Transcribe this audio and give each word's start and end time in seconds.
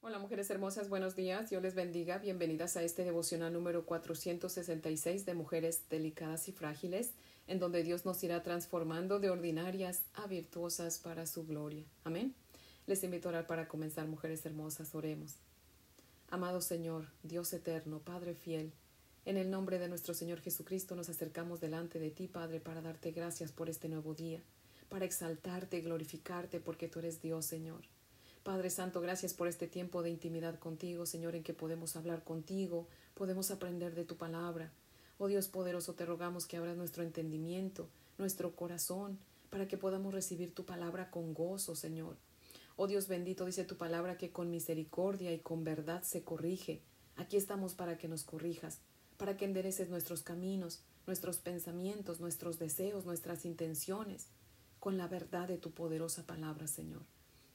Hola 0.00 0.20
mujeres 0.20 0.48
hermosas, 0.48 0.88
buenos 0.88 1.16
días, 1.16 1.50
Dios 1.50 1.60
les 1.60 1.74
bendiga, 1.74 2.18
bienvenidas 2.18 2.76
a 2.76 2.84
este 2.84 3.02
devocional 3.02 3.52
número 3.52 3.84
466 3.84 5.26
de 5.26 5.34
Mujeres 5.34 5.88
Delicadas 5.90 6.46
y 6.46 6.52
Frágiles, 6.52 7.14
en 7.48 7.58
donde 7.58 7.82
Dios 7.82 8.04
nos 8.04 8.22
irá 8.22 8.44
transformando 8.44 9.18
de 9.18 9.30
ordinarias 9.30 10.04
a 10.14 10.28
virtuosas 10.28 11.00
para 11.00 11.26
su 11.26 11.44
gloria. 11.44 11.84
Amén. 12.04 12.32
Les 12.86 13.02
invito 13.02 13.28
a 13.28 13.30
orar 13.30 13.46
para 13.48 13.66
comenzar, 13.66 14.06
mujeres 14.06 14.46
hermosas, 14.46 14.94
oremos. 14.94 15.34
Amado 16.30 16.60
Señor, 16.60 17.08
Dios 17.24 17.52
eterno, 17.52 17.98
Padre 17.98 18.34
fiel, 18.34 18.72
en 19.24 19.36
el 19.36 19.50
nombre 19.50 19.80
de 19.80 19.88
nuestro 19.88 20.14
Señor 20.14 20.40
Jesucristo 20.40 20.94
nos 20.94 21.08
acercamos 21.08 21.60
delante 21.60 21.98
de 21.98 22.12
ti, 22.12 22.28
Padre, 22.28 22.60
para 22.60 22.82
darte 22.82 23.10
gracias 23.10 23.50
por 23.50 23.68
este 23.68 23.88
nuevo 23.88 24.14
día, 24.14 24.44
para 24.88 25.04
exaltarte 25.04 25.78
y 25.78 25.82
glorificarte 25.82 26.60
porque 26.60 26.86
tú 26.86 27.00
eres 27.00 27.20
Dios, 27.20 27.44
Señor. 27.46 27.82
Padre 28.48 28.70
Santo, 28.70 29.02
gracias 29.02 29.34
por 29.34 29.46
este 29.46 29.68
tiempo 29.68 30.02
de 30.02 30.08
intimidad 30.08 30.58
contigo, 30.58 31.04
Señor, 31.04 31.34
en 31.34 31.42
que 31.42 31.52
podemos 31.52 31.96
hablar 31.96 32.24
contigo, 32.24 32.88
podemos 33.12 33.50
aprender 33.50 33.94
de 33.94 34.06
tu 34.06 34.16
palabra. 34.16 34.72
Oh 35.18 35.26
Dios 35.26 35.48
poderoso, 35.48 35.92
te 35.92 36.06
rogamos 36.06 36.46
que 36.46 36.56
abras 36.56 36.74
nuestro 36.74 37.02
entendimiento, 37.02 37.90
nuestro 38.16 38.56
corazón, 38.56 39.18
para 39.50 39.68
que 39.68 39.76
podamos 39.76 40.14
recibir 40.14 40.54
tu 40.54 40.64
palabra 40.64 41.10
con 41.10 41.34
gozo, 41.34 41.76
Señor. 41.76 42.16
Oh 42.76 42.86
Dios 42.86 43.06
bendito, 43.06 43.44
dice 43.44 43.64
tu 43.64 43.76
palabra 43.76 44.16
que 44.16 44.32
con 44.32 44.50
misericordia 44.50 45.30
y 45.34 45.40
con 45.40 45.62
verdad 45.62 46.02
se 46.02 46.22
corrige. 46.22 46.80
Aquí 47.16 47.36
estamos 47.36 47.74
para 47.74 47.98
que 47.98 48.08
nos 48.08 48.24
corrijas, 48.24 48.78
para 49.18 49.36
que 49.36 49.44
endereces 49.44 49.90
nuestros 49.90 50.22
caminos, 50.22 50.80
nuestros 51.06 51.36
pensamientos, 51.36 52.18
nuestros 52.18 52.58
deseos, 52.58 53.04
nuestras 53.04 53.44
intenciones, 53.44 54.28
con 54.80 54.96
la 54.96 55.06
verdad 55.06 55.48
de 55.48 55.58
tu 55.58 55.72
poderosa 55.72 56.24
palabra, 56.24 56.66
Señor. 56.66 57.02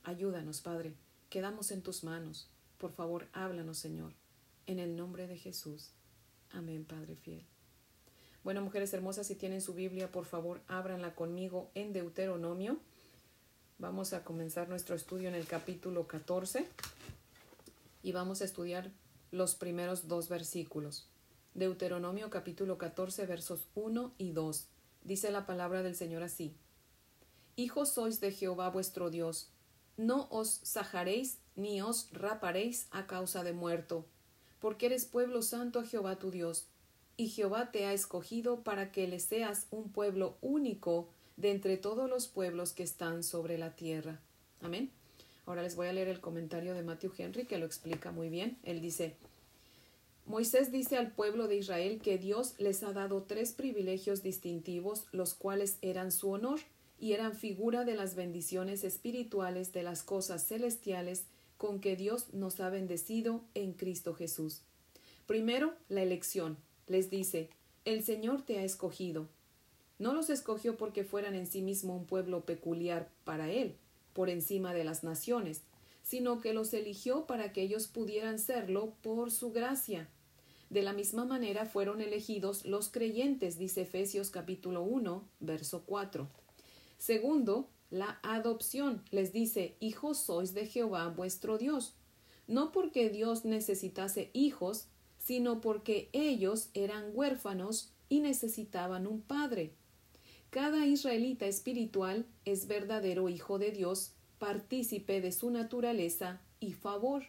Ayúdanos, 0.04 0.60
Padre, 0.60 0.94
quedamos 1.30 1.72
en 1.72 1.82
tus 1.82 2.04
manos. 2.04 2.50
Por 2.78 2.92
favor, 2.92 3.28
háblanos, 3.32 3.78
Señor, 3.78 4.14
en 4.68 4.80
el 4.80 4.98
nombre 4.98 5.28
de 5.28 5.38
Jesús. 5.38 5.92
Amén, 6.52 6.84
Padre 6.84 7.16
fiel. 7.16 7.46
Bueno, 8.44 8.62
mujeres 8.62 8.94
hermosas, 8.94 9.28
si 9.28 9.36
tienen 9.36 9.62
su 9.62 9.74
Biblia, 9.74 10.12
por 10.12 10.26
favor, 10.26 10.62
ábranla 10.68 11.16
conmigo 11.16 11.72
en 11.74 11.94
Deuteronomio. 11.94 12.80
Vamos 13.80 14.12
a 14.12 14.26
comenzar 14.26 14.68
nuestro 14.68 14.96
estudio 14.96 15.30
en 15.30 15.36
el 15.36 15.48
capítulo 15.48 16.06
14 16.06 16.68
y 18.04 18.12
vamos 18.12 18.42
a 18.42 18.46
estudiar 18.46 18.92
los 19.32 19.56
primeros 19.56 20.10
dos 20.10 20.28
versículos. 20.28 21.08
Deuteronomio 21.54 22.30
capítulo 22.30 22.78
14 22.78 23.26
versos 23.26 23.70
1 23.76 24.14
y 24.18 24.32
2. 24.34 24.68
Dice 25.04 25.32
la 25.32 25.46
palabra 25.46 25.82
del 25.82 25.96
Señor 25.96 26.24
así. 26.24 26.54
Hijos 27.56 27.94
sois 27.94 28.20
de 28.20 28.32
Jehová 28.32 28.70
vuestro 28.70 29.10
Dios, 29.10 29.50
no 29.98 30.28
os 30.32 30.60
sajaréis 30.64 31.38
ni 31.56 31.82
os 31.82 32.10
raparéis 32.12 32.88
a 32.92 33.06
causa 33.06 33.44
de 33.44 33.54
muerto, 33.54 34.06
porque 34.60 34.88
eres 34.88 35.06
pueblo 35.06 35.42
santo 35.42 35.80
a 35.80 35.86
Jehová 35.86 36.18
tu 36.18 36.32
Dios, 36.32 36.68
y 37.16 37.30
Jehová 37.30 37.72
te 37.72 37.86
ha 37.86 37.94
escogido 37.94 38.64
para 38.64 38.92
que 38.92 39.08
le 39.08 39.20
seas 39.20 39.68
un 39.70 39.92
pueblo 39.92 40.38
único 40.42 41.08
de 41.38 41.52
entre 41.52 41.78
todos 41.78 42.10
los 42.10 42.28
pueblos 42.28 42.74
que 42.74 42.84
están 42.84 43.24
sobre 43.24 43.58
la 43.58 43.76
tierra. 43.76 44.20
Amén. 44.62 44.92
Ahora 45.46 45.62
les 45.62 45.76
voy 45.76 45.88
a 45.88 45.94
leer 45.94 46.08
el 46.08 46.22
comentario 46.22 46.74
de 46.74 46.84
Matthew 46.84 47.12
Henry 47.18 47.46
que 47.46 47.58
lo 47.58 47.66
explica 47.66 48.12
muy 48.12 48.30
bien. 48.30 48.58
Él 48.64 48.82
dice, 48.82 49.16
Moisés 50.26 50.72
dice 50.72 50.98
al 50.98 51.12
pueblo 51.12 51.48
de 51.48 51.58
Israel 51.58 52.00
que 52.02 52.18
Dios 52.18 52.56
les 52.58 52.82
ha 52.84 52.94
dado 52.94 53.24
tres 53.24 53.52
privilegios 53.52 54.24
distintivos, 54.24 55.06
los 55.12 55.34
cuales 55.34 55.78
eran 55.82 56.12
su 56.12 56.32
honor 56.32 56.60
y 57.04 57.12
eran 57.12 57.36
figura 57.36 57.84
de 57.84 57.96
las 57.96 58.16
bendiciones 58.16 58.86
espirituales 58.86 59.74
de 59.74 59.84
las 59.84 60.04
cosas 60.04 60.48
celestiales 60.48 61.26
con 61.58 61.82
que 61.82 61.98
Dios 61.98 62.34
nos 62.34 62.62
ha 62.62 62.70
bendecido 62.70 63.44
en 63.56 63.74
Cristo 63.74 64.14
Jesús. 64.14 64.62
Primero, 65.26 65.74
la 65.90 66.02
elección. 66.02 66.56
Les 66.88 67.10
dice, 67.10 67.50
el 67.84 68.06
Señor 68.06 68.44
te 68.44 68.60
ha 68.60 68.64
escogido. 68.64 69.28
No 70.00 70.14
los 70.14 70.30
escogió 70.30 70.78
porque 70.78 71.04
fueran 71.04 71.36
en 71.36 71.46
sí 71.46 71.62
mismo 71.62 71.94
un 71.94 72.06
pueblo 72.06 72.46
peculiar 72.46 73.10
para 73.26 73.52
Él, 73.52 73.76
por 74.14 74.30
encima 74.30 74.74
de 74.74 74.86
las 74.86 75.04
naciones, 75.04 75.60
sino 76.04 76.40
que 76.40 76.54
los 76.54 76.74
eligió 76.74 77.26
para 77.26 77.52
que 77.52 77.64
ellos 77.64 77.88
pudieran 77.88 78.40
serlo 78.40 78.94
por 79.02 79.30
su 79.30 79.52
gracia. 79.52 80.08
De 80.70 80.82
la 80.84 80.94
misma 80.94 81.26
manera 81.26 81.66
fueron 81.66 82.00
elegidos 82.00 82.64
los 82.64 82.88
creyentes, 82.88 83.58
dice 83.58 83.82
Efesios 83.82 84.30
capítulo 84.30 84.84
1, 84.84 85.28
verso 85.42 85.84
4. 85.86 86.43
Segundo, 86.98 87.70
la 87.90 88.20
adopción. 88.24 89.04
Les 89.12 89.32
dice, 89.32 89.76
hijos 89.80 90.18
sois 90.18 90.54
de 90.54 90.66
Jehová 90.66 91.10
vuestro 91.10 91.58
Dios. 91.58 91.96
No 92.48 92.72
porque 92.72 93.10
Dios 93.10 93.46
necesitase 93.46 94.32
hijos, 94.34 94.88
sino 95.18 95.62
porque 95.62 96.10
ellos 96.12 96.70
eran 96.74 97.12
huérfanos 97.14 97.94
y 98.10 98.20
necesitaban 98.20 99.08
un 99.08 99.22
padre. 99.22 99.74
Cada 100.50 100.86
israelita 100.86 101.46
espiritual 101.46 102.26
es 102.46 102.68
verdadero 102.68 103.30
hijo 103.30 103.58
de 103.58 103.72
Dios, 103.72 104.14
partícipe 104.38 105.22
de 105.22 105.32
su 105.32 105.50
naturaleza 105.50 106.42
y 106.60 106.74
favor. 106.74 107.24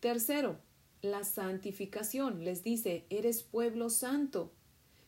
Tercero, 0.00 0.58
la 1.00 1.24
santificación. 1.24 2.44
Les 2.44 2.62
dice, 2.62 3.06
eres 3.08 3.42
pueblo 3.42 3.88
santo. 3.88 4.52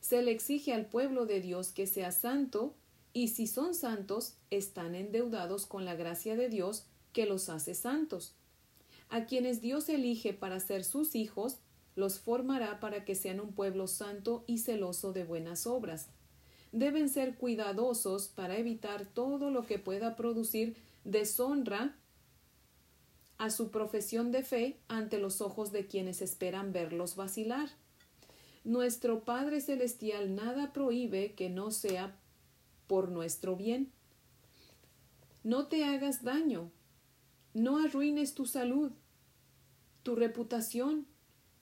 Se 0.00 0.22
le 0.22 0.31
exige 0.31 0.72
al 0.72 0.87
pueblo 0.87 1.26
de 1.26 1.41
Dios 1.41 1.72
que 1.72 1.87
sea 1.87 2.12
santo 2.12 2.75
y 3.16 3.28
si 3.28 3.47
son 3.47 3.75
santos, 3.75 4.34
están 4.50 4.94
endeudados 4.94 5.65
con 5.65 5.87
la 5.87 5.94
gracia 5.94 6.37
de 6.37 6.50
Dios 6.50 6.84
que 7.15 7.25
los 7.25 7.49
hace 7.49 7.75
santos. 7.75 8.34
A 9.09 9.25
quienes 9.25 9.62
Dios 9.62 9.88
elige 9.88 10.34
para 10.34 10.60
ser 10.60 10.84
sus 10.84 11.15
hijos, 11.15 11.56
los 11.94 12.19
formará 12.19 12.78
para 12.78 13.06
que 13.06 13.15
sean 13.15 13.41
un 13.41 13.55
pueblo 13.55 13.87
santo 13.87 14.44
y 14.47 14.59
celoso 14.59 15.15
de 15.15 15.25
buenas 15.25 15.66
obras. 15.66 16.09
Deben 16.72 17.09
ser 17.09 17.37
cuidadosos 17.37 18.28
para 18.28 18.59
evitar 18.59 19.06
todo 19.06 19.50
lo 19.50 19.65
que 19.65 19.78
pueda 19.78 20.15
producir 20.15 20.76
deshonra 21.05 21.97
a 23.38 23.49
su 23.49 23.71
profesión 23.71 24.31
de 24.31 24.43
fe 24.43 24.78
ante 24.88 25.16
los 25.16 25.41
ojos 25.41 25.72
de 25.72 25.87
quienes 25.87 26.21
esperan 26.21 26.71
verlos 26.71 27.16
vacilar. 27.16 27.71
Nuestro 28.62 29.25
Padre 29.25 29.62
Celestial 29.62 30.34
nada 30.34 30.75
prohíbe 30.75 31.32
que 31.32 31.49
no 31.49 31.71
sea 31.71 32.15
por 32.87 33.11
nuestro 33.11 33.57
bien. 33.57 33.93
No 35.45 35.67
te 35.67 35.85
hagas 35.85 36.25
daño, 36.25 36.71
no 37.55 37.79
arruines 37.79 38.35
tu 38.35 38.47
salud, 38.47 38.93
tu 40.03 40.17
reputación, 40.17 41.07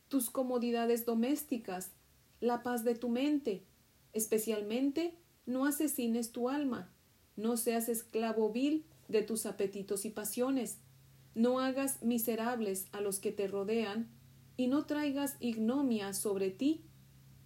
tus 0.09 0.31
comodidades 0.31 1.05
domésticas, 1.05 1.93
la 2.41 2.63
paz 2.63 2.85
de 2.85 2.95
tu 2.95 3.09
mente. 3.09 3.65
Especialmente, 4.13 5.19
no 5.47 5.67
asesines 5.67 6.33
tu 6.33 6.49
alma, 6.49 6.91
no 7.37 7.57
seas 7.57 7.89
esclavo 7.89 8.51
vil 8.51 8.85
de 9.09 9.23
tus 9.23 9.47
apetitos 9.47 10.05
y 10.05 10.11
pasiones, 10.11 10.79
no 11.35 11.59
hagas 11.59 12.03
miserables 12.03 12.87
a 12.93 13.01
los 13.01 13.19
que 13.19 13.33
te 13.33 13.49
rodean 13.49 14.09
y 14.57 14.69
no 14.69 14.87
traigas 14.87 15.37
ignomia 15.41 16.13
sobre 16.13 16.51
ti. 16.51 16.85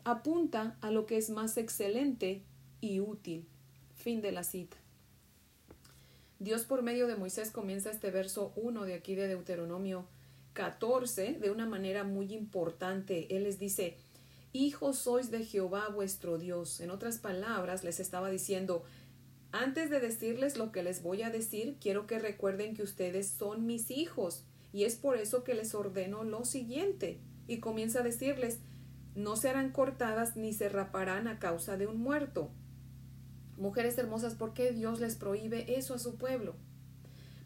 Apunta 0.05 0.79
a 0.81 0.91
lo 0.91 1.07
que 1.07 1.17
es 1.17 1.31
más 1.31 1.57
excelente 1.57 2.45
y 2.81 3.01
útil. 3.01 3.47
Fin 3.99 4.21
de 4.21 4.31
la 4.31 4.45
cita. 4.45 4.77
Dios 6.39 6.63
por 6.63 6.83
medio 6.83 7.09
de 7.09 7.17
Moisés 7.17 7.51
comienza 7.51 7.91
este 7.91 8.13
verso 8.13 8.53
1 8.55 8.85
de 8.85 8.95
aquí 8.95 9.17
de 9.17 9.27
Deuteronomio 9.27 10.07
14 10.53 11.33
de 11.33 11.51
una 11.51 11.67
manera 11.67 12.05
muy 12.05 12.33
importante. 12.33 13.27
Él 13.35 13.43
les 13.43 13.59
dice, 13.59 13.97
Hijos 14.53 14.99
sois 14.99 15.33
de 15.33 15.45
Jehová 15.45 15.89
vuestro 15.89 16.39
Dios. 16.39 16.81
En 16.81 16.93
otras 16.93 17.19
palabras, 17.19 17.83
les 17.83 17.99
estaba 17.99 18.31
diciendo, 18.31 18.85
antes 19.51 19.91
de 19.91 19.99
decirles 19.99 20.57
lo 20.57 20.71
que 20.71 20.85
les 20.85 21.03
voy 21.03 21.23
a 21.23 21.31
decir, 21.31 21.77
quiero 21.81 22.07
que 22.07 22.21
recuerden 22.21 22.75
que 22.75 22.85
ustedes 22.85 23.27
son 23.27 23.67
mis 23.67 23.91
hijos. 23.91 24.45
Y 24.73 24.85
es 24.85 24.95
por 24.95 25.17
eso 25.17 25.43
que 25.43 25.55
les 25.55 25.75
ordeno 25.75 26.23
lo 26.23 26.45
siguiente. 26.45 27.19
Y 27.49 27.59
comienza 27.59 27.99
a 27.99 28.05
decirles, 28.05 28.61
no 29.17 29.35
serán 29.35 29.73
cortadas 29.73 30.37
ni 30.37 30.53
se 30.53 30.69
raparán 30.69 31.27
a 31.27 31.41
causa 31.41 31.77
de 31.77 31.89
un 31.89 31.99
muerto 31.99 32.53
Mujeres 33.59 33.99
hermosas, 33.99 34.35
¿por 34.35 34.55
qué 34.55 34.71
Dios 34.71 35.01
les 35.01 35.17
prohíbe 35.17 35.77
eso 35.77 35.95
a 35.95 35.99
su 35.99 36.17
pueblo? 36.17 36.55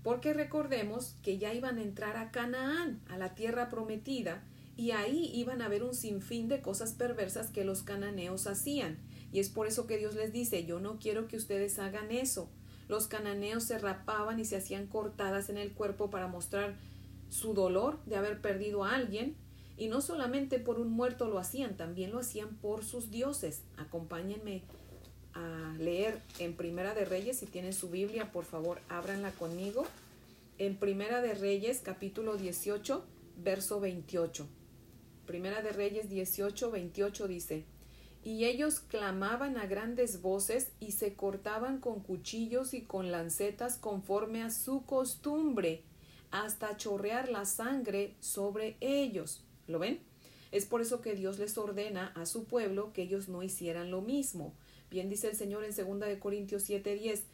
Porque 0.03 0.35
recordemos 0.35 1.15
que 1.23 1.39
ya 1.39 1.55
iban 1.55 1.79
a 1.79 1.83
entrar 1.83 2.17
a 2.19 2.31
Canaán, 2.31 3.01
a 3.09 3.17
la 3.17 3.35
tierra 3.35 3.71
prometida, 3.71 4.43
y 4.77 4.91
ahí 4.91 5.31
iban 5.35 5.63
a 5.63 5.69
ver 5.69 5.83
un 5.83 5.95
sinfín 5.95 6.49
de 6.49 6.61
cosas 6.61 6.93
perversas 6.93 7.49
que 7.49 7.65
los 7.65 7.83
cananeos 7.83 8.47
hacían. 8.47 8.99
Y 9.33 9.41
es 9.41 9.49
por 9.49 9.67
eso 9.67 9.87
que 9.87 9.97
Dios 9.97 10.15
les 10.15 10.33
dice, 10.33 10.67
yo 10.67 10.81
no 10.81 10.99
quiero 10.99 11.29
que 11.29 11.37
ustedes 11.37 11.79
hagan 11.79 12.11
eso. 12.11 12.51
Los 12.89 13.07
cananeos 13.07 13.65
se 13.65 13.79
rapaban 13.79 14.39
y 14.39 14.45
se 14.45 14.57
hacían 14.57 14.87
cortadas 14.87 15.49
en 15.49 15.57
el 15.57 15.73
cuerpo 15.73 16.11
para 16.11 16.29
mostrar 16.29 16.75
su 17.31 17.55
dolor 17.55 17.99
de 18.05 18.17
haber 18.17 18.41
perdido 18.43 18.85
a 18.85 18.95
alguien. 18.95 19.37
Y 19.79 19.89
no 19.89 20.03
solamente 20.03 20.59
por 20.59 20.79
un 20.79 20.91
muerto 20.91 21.29
lo 21.29 21.39
hacían, 21.39 21.77
también 21.77 22.11
lo 22.11 22.19
hacían 22.19 22.57
por 22.57 22.85
sus 22.85 23.11
dioses. 23.11 23.63
Acompáñenme 23.79 24.63
a 25.35 25.75
leer 25.79 26.21
en 26.39 26.55
Primera 26.55 26.95
de 26.95 27.05
Reyes, 27.05 27.39
si 27.39 27.47
tienen 27.47 27.73
su 27.73 27.89
Biblia, 27.91 28.33
por 28.33 28.45
favor, 28.45 28.81
ábranla 28.89 29.33
conmigo. 29.33 29.87
en 30.59 30.77
Primera 30.77 31.23
de 31.23 31.35
Reyes, 31.35 31.81
capítulo 31.83 32.37
18, 32.37 33.05
verso 33.39 33.81
28. 33.81 34.47
Primera 35.27 35.63
de 35.63 35.73
Reyes 35.73 36.09
18, 36.09 36.71
28 36.71 37.27
dice, 37.27 37.65
y 38.25 38.45
ellos 38.45 38.81
clamaban 38.81 39.57
a 39.57 39.67
grandes 39.67 40.23
voces 40.23 40.71
y 40.79 40.93
se 40.93 41.15
cortaban 41.15 41.81
con 41.81 42.01
cuchillos 42.01 42.75
y 42.75 42.83
con 42.83 43.11
lancetas 43.11 43.77
conforme 43.77 44.43
a 44.43 44.51
su 44.51 44.85
costumbre, 44.85 45.83
hasta 46.31 46.77
chorrear 46.77 47.29
la 47.29 47.45
sangre 47.45 48.15
sobre 48.21 48.77
ellos. 48.81 49.43
¿Lo 49.67 49.79
ven? 49.79 50.01
Es 50.53 50.67
por 50.67 50.81
eso 50.81 51.01
que 51.01 51.15
Dios 51.15 51.39
les 51.39 51.59
ordena 51.59 52.13
a 52.15 52.27
su 52.27 52.45
pueblo 52.45 52.93
que 52.93 53.03
ellos 53.03 53.29
no 53.29 53.43
hicieran 53.43 53.91
lo 53.91 54.03
mismo. 54.03 54.55
Bien 54.93 55.09
dice 55.09 55.29
el 55.29 55.37
Señor 55.37 55.65
en 55.65 55.75
2 55.75 56.01
de 56.09 56.21
Corintios 56.21 56.63
7:10, 56.69 57.25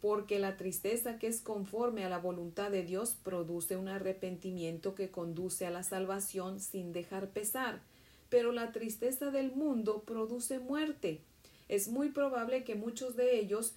porque 0.00 0.38
la 0.38 0.56
tristeza 0.56 1.18
que 1.18 1.26
es 1.26 1.40
conforme 1.40 2.04
a 2.04 2.08
la 2.08 2.18
voluntad 2.18 2.70
de 2.70 2.84
Dios 2.84 3.16
produce 3.24 3.76
un 3.76 3.88
arrepentimiento 3.88 4.94
que 4.94 5.10
conduce 5.10 5.66
a 5.66 5.70
la 5.70 5.82
salvación 5.82 6.60
sin 6.60 6.92
dejar 6.92 7.30
pesar 7.30 7.80
pero 8.28 8.52
la 8.52 8.72
tristeza 8.72 9.30
del 9.30 9.52
mundo 9.52 10.02
produce 10.02 10.58
muerte. 10.58 11.20
Es 11.68 11.88
muy 11.88 12.10
probable 12.10 12.64
que 12.64 12.74
muchos 12.74 13.16
de 13.16 13.38
ellos, 13.38 13.74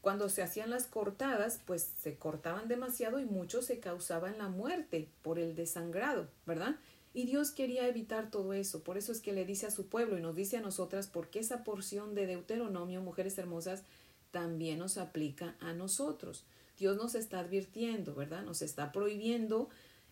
cuando 0.00 0.28
se 0.28 0.42
hacían 0.42 0.70
las 0.70 0.86
cortadas, 0.86 1.60
pues 1.66 1.92
se 2.00 2.16
cortaban 2.16 2.68
demasiado 2.68 3.18
y 3.18 3.24
muchos 3.24 3.66
se 3.66 3.80
causaban 3.80 4.38
la 4.38 4.48
muerte 4.48 5.08
por 5.22 5.38
el 5.38 5.54
desangrado, 5.54 6.28
¿verdad? 6.46 6.76
Y 7.12 7.24
Dios 7.26 7.50
quería 7.50 7.88
evitar 7.88 8.30
todo 8.30 8.52
eso, 8.52 8.84
por 8.84 8.96
eso 8.96 9.10
es 9.10 9.20
que 9.20 9.32
le 9.32 9.44
dice 9.44 9.66
a 9.66 9.70
su 9.70 9.86
pueblo 9.86 10.16
y 10.16 10.22
nos 10.22 10.36
dice 10.36 10.58
a 10.58 10.60
nosotras, 10.60 11.08
porque 11.08 11.40
esa 11.40 11.64
porción 11.64 12.14
de 12.14 12.26
Deuteronomio, 12.26 13.02
mujeres 13.02 13.36
hermosas, 13.38 13.82
también 14.30 14.78
nos 14.78 14.96
aplica 14.96 15.56
a 15.60 15.72
nosotros. 15.72 16.44
Dios 16.78 16.96
nos 16.96 17.14
está 17.16 17.40
advirtiendo, 17.40 18.14
¿verdad? 18.14 18.42
Nos 18.42 18.62
está 18.62 18.92
prohibiendo 18.92 19.68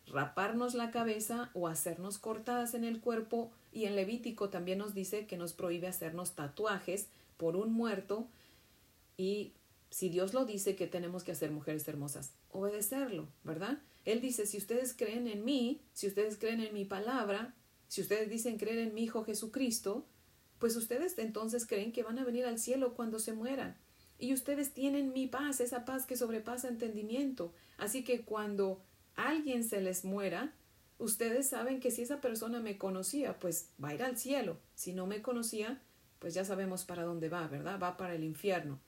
raparnos 0.06 0.74
la 0.74 0.90
cabeza 0.90 1.50
o 1.54 1.68
hacernos 1.68 2.18
cortadas 2.18 2.74
en 2.74 2.84
el 2.84 3.00
cuerpo 3.00 3.50
y 3.72 3.84
en 3.84 3.94
Levítico 3.94 4.48
también 4.48 4.78
nos 4.78 4.94
dice 4.94 5.26
que 5.26 5.36
nos 5.36 5.52
prohíbe 5.52 5.86
hacernos 5.86 6.32
tatuajes 6.32 7.06
por 7.36 7.56
un 7.56 7.72
muerto 7.72 8.26
y 9.16 9.52
si 9.90 10.08
Dios 10.08 10.34
lo 10.34 10.44
dice 10.44 10.76
que 10.76 10.86
tenemos 10.86 11.24
que 11.24 11.32
hacer 11.32 11.50
mujeres 11.50 11.86
hermosas, 11.88 12.32
obedecerlo, 12.52 13.28
¿verdad? 13.44 13.78
Él 14.04 14.20
dice, 14.20 14.46
si 14.46 14.58
ustedes 14.58 14.94
creen 14.94 15.26
en 15.26 15.44
mí, 15.44 15.80
si 15.92 16.06
ustedes 16.06 16.38
creen 16.38 16.60
en 16.60 16.72
mi 16.72 16.84
palabra, 16.84 17.54
si 17.88 18.00
ustedes 18.00 18.28
dicen 18.28 18.58
creer 18.58 18.78
en 18.78 18.94
mi 18.94 19.04
Hijo 19.04 19.24
Jesucristo, 19.24 20.06
pues 20.58 20.76
ustedes 20.76 21.16
entonces 21.18 21.66
creen 21.66 21.92
que 21.92 22.02
van 22.02 22.18
a 22.18 22.24
venir 22.24 22.44
al 22.44 22.58
cielo 22.58 22.94
cuando 22.94 23.18
se 23.18 23.32
mueran. 23.32 23.76
Y 24.18 24.34
ustedes 24.34 24.72
tienen 24.72 25.12
mi 25.12 25.26
paz, 25.26 25.60
esa 25.60 25.84
paz 25.84 26.04
que 26.04 26.16
sobrepasa 26.16 26.68
entendimiento. 26.68 27.52
Así 27.76 28.02
que 28.02 28.22
cuando 28.22 28.82
alguien 29.14 29.62
se 29.62 29.80
les 29.80 30.04
muera, 30.04 30.52
ustedes 30.98 31.48
saben 31.48 31.80
que 31.80 31.90
si 31.90 32.02
esa 32.02 32.20
persona 32.20 32.60
me 32.60 32.78
conocía, 32.78 33.38
pues 33.38 33.70
va 33.82 33.90
a 33.90 33.94
ir 33.94 34.02
al 34.02 34.18
cielo. 34.18 34.58
Si 34.74 34.92
no 34.92 35.06
me 35.06 35.22
conocía, 35.22 35.80
pues 36.18 36.34
ya 36.34 36.44
sabemos 36.44 36.84
para 36.84 37.04
dónde 37.04 37.28
va, 37.28 37.46
¿verdad? 37.46 37.78
Va 37.80 37.96
para 37.96 38.14
el 38.14 38.24
infierno. 38.24 38.80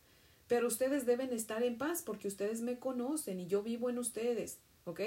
Pero 0.48 0.66
ustedes 0.66 1.06
deben 1.06 1.32
estar 1.32 1.62
en 1.62 1.78
paz 1.78 2.02
porque 2.02 2.26
ustedes 2.26 2.60
me 2.60 2.80
conocen 2.80 3.38
y 3.38 3.46
yo 3.46 3.62
vivo 3.62 3.88
en 3.88 3.98
ustedes, 3.98 4.58
¿ok? 4.84 5.00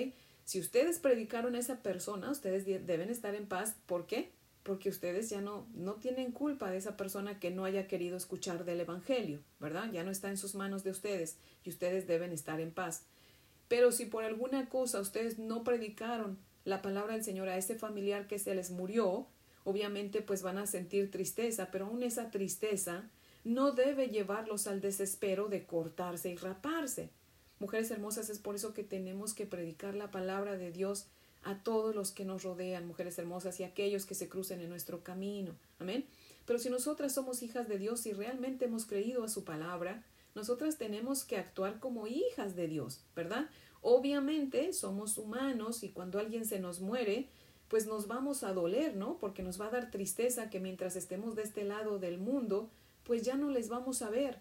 Si 0.45 0.59
ustedes 0.59 0.99
predicaron 0.99 1.55
a 1.55 1.59
esa 1.59 1.81
persona, 1.81 2.29
ustedes 2.29 2.65
deben 2.65 3.09
estar 3.09 3.33
en 3.35 3.47
paz. 3.47 3.75
¿Por 3.85 4.07
qué? 4.07 4.31
Porque 4.63 4.89
ustedes 4.89 5.29
ya 5.29 5.41
no, 5.41 5.67
no 5.73 5.95
tienen 5.95 6.31
culpa 6.31 6.69
de 6.69 6.77
esa 6.77 6.97
persona 6.97 7.39
que 7.39 7.51
no 7.51 7.65
haya 7.65 7.87
querido 7.87 8.17
escuchar 8.17 8.65
del 8.65 8.81
Evangelio, 8.81 9.39
¿verdad? 9.59 9.91
Ya 9.91 10.03
no 10.03 10.11
está 10.11 10.29
en 10.29 10.37
sus 10.37 10.55
manos 10.55 10.83
de 10.83 10.91
ustedes 10.91 11.37
y 11.63 11.69
ustedes 11.69 12.07
deben 12.07 12.31
estar 12.31 12.59
en 12.59 12.71
paz. 12.71 13.03
Pero 13.67 13.91
si 13.91 14.05
por 14.05 14.23
alguna 14.23 14.69
cosa 14.69 14.99
ustedes 14.99 15.39
no 15.39 15.63
predicaron 15.63 16.37
la 16.65 16.81
palabra 16.81 17.13
del 17.13 17.23
Señor 17.23 17.49
a 17.49 17.57
ese 17.57 17.75
familiar 17.75 18.27
que 18.27 18.39
se 18.39 18.55
les 18.55 18.71
murió, 18.71 19.27
obviamente 19.63 20.21
pues 20.21 20.43
van 20.43 20.57
a 20.57 20.67
sentir 20.67 21.11
tristeza, 21.11 21.69
pero 21.71 21.85
aún 21.85 22.03
esa 22.03 22.31
tristeza 22.31 23.09
no 23.43 23.71
debe 23.71 24.07
llevarlos 24.07 24.67
al 24.67 24.81
desespero 24.81 25.47
de 25.47 25.65
cortarse 25.65 26.29
y 26.29 26.35
raparse. 26.35 27.09
Mujeres 27.59 27.91
hermosas, 27.91 28.29
es 28.29 28.39
por 28.39 28.55
eso 28.55 28.73
que 28.73 28.83
tenemos 28.83 29.33
que 29.33 29.45
predicar 29.45 29.95
la 29.95 30.11
palabra 30.11 30.57
de 30.57 30.71
Dios 30.71 31.07
a 31.43 31.61
todos 31.61 31.93
los 31.93 32.11
que 32.11 32.25
nos 32.25 32.43
rodean, 32.43 32.87
mujeres 32.87 33.17
hermosas, 33.17 33.59
y 33.59 33.63
a 33.63 33.67
aquellos 33.67 34.05
que 34.05 34.15
se 34.15 34.29
crucen 34.29 34.61
en 34.61 34.69
nuestro 34.69 35.03
camino. 35.03 35.55
Amén. 35.79 36.05
Pero 36.45 36.59
si 36.59 36.69
nosotras 36.69 37.13
somos 37.13 37.43
hijas 37.43 37.67
de 37.67 37.77
Dios 37.77 38.05
y 38.05 38.13
realmente 38.13 38.65
hemos 38.65 38.85
creído 38.85 39.23
a 39.23 39.29
su 39.29 39.43
palabra, 39.43 40.03
nosotras 40.35 40.77
tenemos 40.77 41.23
que 41.23 41.37
actuar 41.37 41.79
como 41.79 42.07
hijas 42.07 42.55
de 42.55 42.67
Dios, 42.67 43.01
¿verdad? 43.15 43.49
Obviamente 43.81 44.73
somos 44.73 45.17
humanos 45.17 45.83
y 45.83 45.89
cuando 45.89 46.19
alguien 46.19 46.45
se 46.45 46.59
nos 46.59 46.79
muere, 46.79 47.29
pues 47.67 47.85
nos 47.85 48.07
vamos 48.07 48.43
a 48.43 48.53
doler, 48.53 48.95
¿no? 48.95 49.17
Porque 49.19 49.43
nos 49.43 49.59
va 49.59 49.67
a 49.67 49.71
dar 49.71 49.91
tristeza 49.91 50.49
que 50.49 50.59
mientras 50.59 50.95
estemos 50.95 51.35
de 51.35 51.43
este 51.43 51.63
lado 51.63 51.99
del 51.99 52.17
mundo, 52.17 52.69
pues 53.03 53.23
ya 53.23 53.35
no 53.35 53.49
les 53.49 53.69
vamos 53.69 54.01
a 54.01 54.09
ver. 54.09 54.39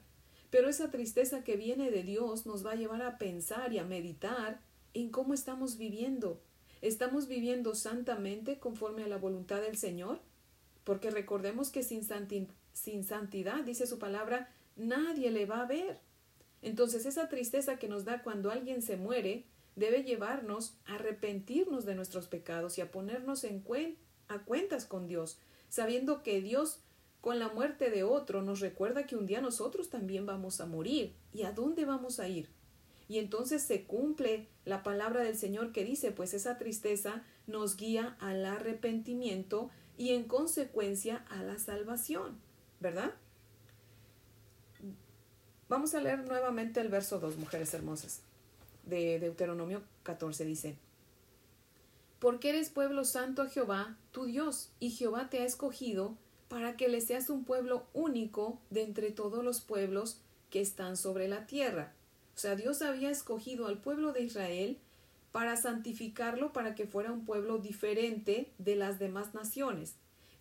Pero 0.52 0.69
esa 0.69 0.90
tristeza 0.90 1.44
que 1.44 1.56
viene 1.56 1.90
de 1.90 2.02
Dios 2.02 2.44
nos 2.44 2.64
va 2.64 2.72
a 2.72 2.76
llevar 2.76 3.00
a 3.00 3.16
pensar 3.16 3.72
y 3.72 3.78
a 3.78 3.87
meditar 3.87 4.60
en 4.93 5.08
cómo 5.08 5.32
estamos 5.32 5.78
viviendo. 5.78 6.43
¿Estamos 6.82 7.26
viviendo 7.26 7.75
santamente 7.75 8.58
conforme 8.58 9.02
a 9.02 9.08
la 9.08 9.16
voluntad 9.16 9.62
del 9.62 9.78
Señor? 9.78 10.20
Porque 10.84 11.10
recordemos 11.10 11.70
que 11.70 11.82
sin, 11.82 12.04
santidad, 12.04 13.64
dice 13.64 13.87
su 13.87 13.99
palabra, 13.99 14.52
nadie 14.76 15.31
le 15.31 15.46
va 15.46 15.62
a 15.62 15.66
ver. 15.66 16.00
Entonces 16.60 17.06
esa 17.06 17.31
tristeza 17.31 17.78
que 17.78 17.88
nos 17.88 18.04
da 18.04 18.22
cuando 18.22 18.50
alguien 18.50 18.82
se 18.82 18.99
muere 18.99 19.46
debe 19.75 20.02
llevarnos 20.02 20.75
a 20.84 20.96
arrepentirnos 20.96 21.87
de 21.87 21.94
nuestros 21.94 22.28
pecados 22.28 22.76
y 22.76 22.82
a 22.82 22.90
ponernos 22.90 23.44
en 23.44 23.64
a 24.28 24.40
cuentas 24.40 24.84
con 24.84 25.06
Dios, 25.06 25.38
sabiendo 25.70 26.22
que 26.22 26.43
Dios 26.43 26.81
con 27.22 27.38
la 27.38 27.48
muerte 27.48 27.88
de 27.88 28.02
otro 28.02 28.42
nos 28.42 28.58
recuerda 28.58 29.06
que 29.06 29.14
un 29.14 29.26
día 29.26 29.40
nosotros 29.40 29.88
también 29.88 30.26
vamos 30.26 30.60
a 30.60 30.66
morir. 30.66 31.14
¿Y 31.32 31.44
a 31.44 31.52
dónde 31.52 31.84
vamos 31.84 32.19
a 32.19 32.26
ir? 32.26 32.50
Y 33.08 33.20
entonces 33.20 33.62
se 33.62 33.84
cumple 33.84 34.48
la 34.64 34.82
palabra 34.82 35.22
del 35.22 35.38
Señor 35.38 35.70
que 35.70 35.84
dice, 35.84 36.10
pues 36.10 36.34
esa 36.34 36.58
tristeza 36.58 37.22
nos 37.46 37.76
guía 37.76 38.16
al 38.19 38.44
arrepentimiento 38.44 39.70
y 39.96 40.10
en 40.10 40.24
consecuencia 40.24 41.24
a 41.28 41.44
la 41.44 41.60
salvación, 41.60 42.40
¿verdad? 42.80 43.14
Vamos 45.68 45.94
a 45.94 46.00
leer 46.00 46.26
nuevamente 46.26 46.80
el 46.80 46.88
verso 46.88 47.20
2, 47.20 47.36
mujeres 47.36 47.72
hermosas, 47.72 48.22
de 48.84 49.20
Deuteronomio 49.20 49.82
14 50.02 50.44
dice, 50.44 50.76
Porque 52.18 52.48
eres 52.48 52.70
pueblo 52.70 53.04
santo 53.04 53.42
a 53.42 53.48
Jehová, 53.48 53.97
tu 54.11 54.25
Dios, 54.25 54.73
y 54.80 54.90
Jehová 54.90 55.30
te 55.30 55.40
ha 55.40 55.44
escogido 55.44 56.16
para 56.52 56.76
que 56.76 56.90
le 56.90 57.00
seas 57.00 57.30
un 57.30 57.44
pueblo 57.44 57.87
único 57.94 58.59
de 58.68 58.82
entre 58.82 59.11
todos 59.11 59.42
los 59.42 59.62
pueblos 59.62 60.18
que 60.50 60.61
están 60.61 60.99
sobre 60.99 61.26
la 61.26 61.47
tierra. 61.47 61.94
O 62.37 62.38
sea, 62.38 62.56
Dios 62.56 62.82
había 62.82 63.11
escogido 63.11 63.68
al 63.68 63.78
pueblo 63.78 64.12
de 64.12 64.21
Israel 64.21 64.76
para 65.32 65.56
santificarlo 65.56 66.52
para 66.52 66.75
que 66.75 66.87
fuera 66.87 67.11
un 67.11 67.25
pueblo 67.25 67.56
diferente 67.56 68.52
de 68.59 68.76
las 68.76 68.99
demás 68.99 69.32
naciones. 69.32 69.94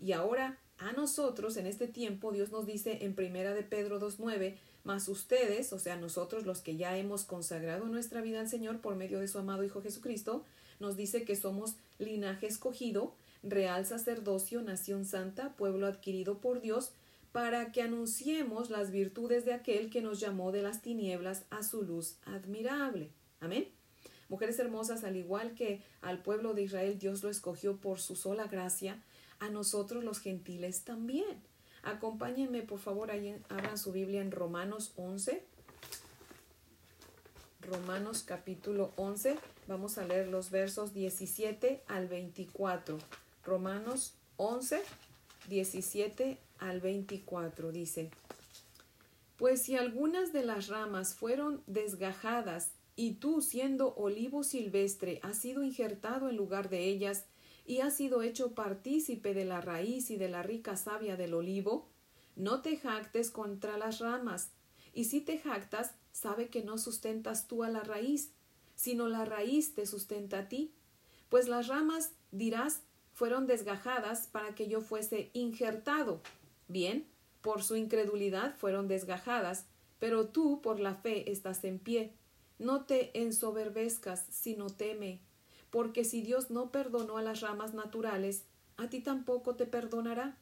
Y 0.04 0.12
ahora 0.12 0.60
a 0.80 0.92
nosotros 0.92 1.56
en 1.56 1.66
este 1.66 1.88
tiempo 1.88 2.34
Dios 2.34 2.52
nos 2.52 2.66
dice 2.66 3.06
en 3.06 3.16
Primera 3.16 3.54
de 3.54 3.64
Pedro 3.64 3.98
2:9 3.98 4.58
mas 4.84 5.08
ustedes, 5.08 5.72
o 5.72 5.80
sea, 5.80 5.96
nosotros 5.96 6.46
los 6.46 6.60
que 6.60 6.76
ya 6.76 6.98
hemos 6.98 7.24
consagrado 7.24 7.86
nuestra 7.86 8.20
vida 8.20 8.42
al 8.42 8.50
Señor 8.50 8.82
por 8.82 8.96
medio 8.96 9.22
de 9.22 9.30
su 9.30 9.40
amado 9.40 9.64
Hijo 9.64 9.82
Jesucristo, 9.82 10.44
nos 10.82 10.98
dice 10.98 11.24
que 11.24 11.38
somos 11.38 11.76
linaje 12.00 12.48
escogido, 12.48 13.14
real 13.44 13.86
sacerdocio, 13.86 14.62
nación 14.62 15.06
santa, 15.06 15.54
pueblo 15.56 15.88
adquirido 15.88 16.40
por 16.40 16.62
Dios, 16.62 16.94
para 17.32 17.72
que 17.72 17.82
anunciemos 17.82 18.70
las 18.70 18.92
virtudes 18.92 19.46
de 19.46 19.54
aquel 19.54 19.90
que 19.90 20.02
nos 20.02 20.20
llamó 20.20 20.52
de 20.52 20.62
las 20.62 20.82
tinieblas 20.82 21.46
a 21.50 21.64
su 21.64 21.82
luz 21.82 22.18
admirable. 22.26 23.10
Amén. 23.40 23.70
Mujeres 24.30 24.60
hermosas, 24.60 25.04
al 25.04 25.16
igual 25.16 25.56
que 25.56 25.82
al 26.02 26.22
pueblo 26.22 26.54
de 26.54 26.64
Israel 26.64 27.00
Dios 27.00 27.24
lo 27.24 27.30
escogió 27.30 27.78
por 27.78 28.00
su 28.00 28.16
sola 28.16 28.48
gracia, 28.48 29.02
a 29.40 29.50
nosotros 29.50 30.04
los 30.04 30.20
gentiles 30.20 30.84
también. 30.84 31.42
Acompáñenme, 31.84 32.62
por 32.62 32.80
favor, 32.80 33.12
ahí 33.12 33.36
abran 33.50 33.78
su 33.78 33.92
Biblia 33.92 34.22
en 34.22 34.32
Romanos 34.32 34.94
11. 34.98 35.44
Romanos 37.62 38.24
capítulo 38.24 38.94
11. 38.98 39.36
Vamos 39.68 39.98
a 39.98 40.06
leer 40.06 40.28
los 40.28 40.52
versos 40.52 40.94
17 40.94 41.84
al 41.88 42.08
24. 42.08 43.00
Romanos 43.44 44.14
11, 44.38 44.82
17 45.50 46.38
al 46.60 46.80
24 46.80 47.72
dice, 47.72 48.12
Pues 49.38 49.64
si 49.64 49.76
algunas 49.76 50.32
de 50.32 50.44
las 50.44 50.68
ramas 50.68 51.16
fueron 51.16 51.64
desgajadas 51.66 52.70
y 52.96 53.14
tú 53.14 53.42
siendo 53.42 53.96
olivo 53.96 54.44
silvestre 54.44 55.20
has 55.24 55.38
sido 55.38 55.64
injertado 55.64 56.30
en 56.30 56.38
lugar 56.38 56.70
de 56.70 56.86
ellas, 56.86 57.26
y 57.66 57.80
has 57.80 57.96
sido 57.96 58.22
hecho 58.22 58.54
partícipe 58.54 59.34
de 59.34 59.46
la 59.46 59.62
raíz 59.62 60.12
y 60.12 60.18
de 60.18 60.30
la 60.30 60.44
rica 60.44 60.76
savia 60.76 61.16
del 61.16 61.34
olivo, 61.34 61.88
no 62.36 62.62
te 62.62 62.78
jactes 62.78 63.30
contra 63.30 63.78
las 63.78 64.00
ramas, 64.00 64.50
y 64.94 65.06
si 65.06 65.22
te 65.22 65.38
jactas, 65.38 65.94
sabe 66.12 66.50
que 66.50 66.64
no 66.64 66.78
sustentas 66.78 67.48
tú 67.48 67.64
a 67.64 67.70
la 67.70 67.82
raíz, 67.82 68.32
sino 68.76 69.08
la 69.08 69.26
raíz 69.26 69.74
te 69.74 69.86
sustenta 69.86 70.40
a 70.40 70.50
ti. 70.50 70.74
Pues 71.30 71.48
las 71.48 71.68
ramas, 71.68 72.12
dirás, 72.32 72.82
fueron 73.14 73.48
desgajadas 73.48 74.28
para 74.28 74.56
que 74.56 74.68
yo 74.68 74.82
fuese 74.82 75.30
injertado. 75.34 76.22
Bien, 76.68 77.06
por 77.42 77.64
su 77.64 77.76
incredulidad 77.76 78.56
fueron 78.56 78.88
desgajadas, 78.88 79.66
pero 80.00 80.28
tú 80.28 80.62
por 80.62 80.80
la 80.80 80.96
fe 80.96 81.32
estás 81.32 81.64
en 81.64 81.80
pie. 81.80 82.14
No 82.60 82.86
te 82.86 83.20
ensoberbezcas, 83.20 84.26
sino 84.30 84.68
teme, 84.68 85.20
porque 85.70 86.04
si 86.04 86.22
Dios 86.22 86.52
no 86.52 86.72
perdonó 86.72 87.18
a 87.18 87.24
las 87.24 87.42
ramas 87.42 87.74
naturales, 87.74 88.44
a 88.78 88.90
ti 88.90 89.02
tampoco 89.02 89.56
te 89.56 89.66
perdonará. 89.66 90.38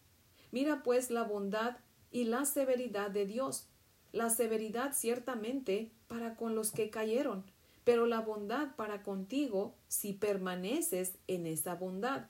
Mira 0.52 0.84
pues 0.84 1.12
la 1.12 1.24
bondad 1.24 1.78
y 2.12 2.26
la 2.26 2.46
severidad 2.46 3.12
de 3.12 3.26
Dios. 3.26 3.68
La 4.12 4.30
severidad 4.30 4.94
ciertamente 4.94 5.92
para 6.08 6.36
con 6.36 6.56
los 6.56 6.72
que 6.72 6.90
cayeron, 6.90 7.44
pero 7.84 8.06
la 8.06 8.22
bondad 8.22 8.76
para 8.76 9.04
contigo 9.04 9.76
si 9.88 10.14
permaneces 10.14 11.14
en 11.28 11.46
esa 11.46 11.76
bondad, 11.76 12.28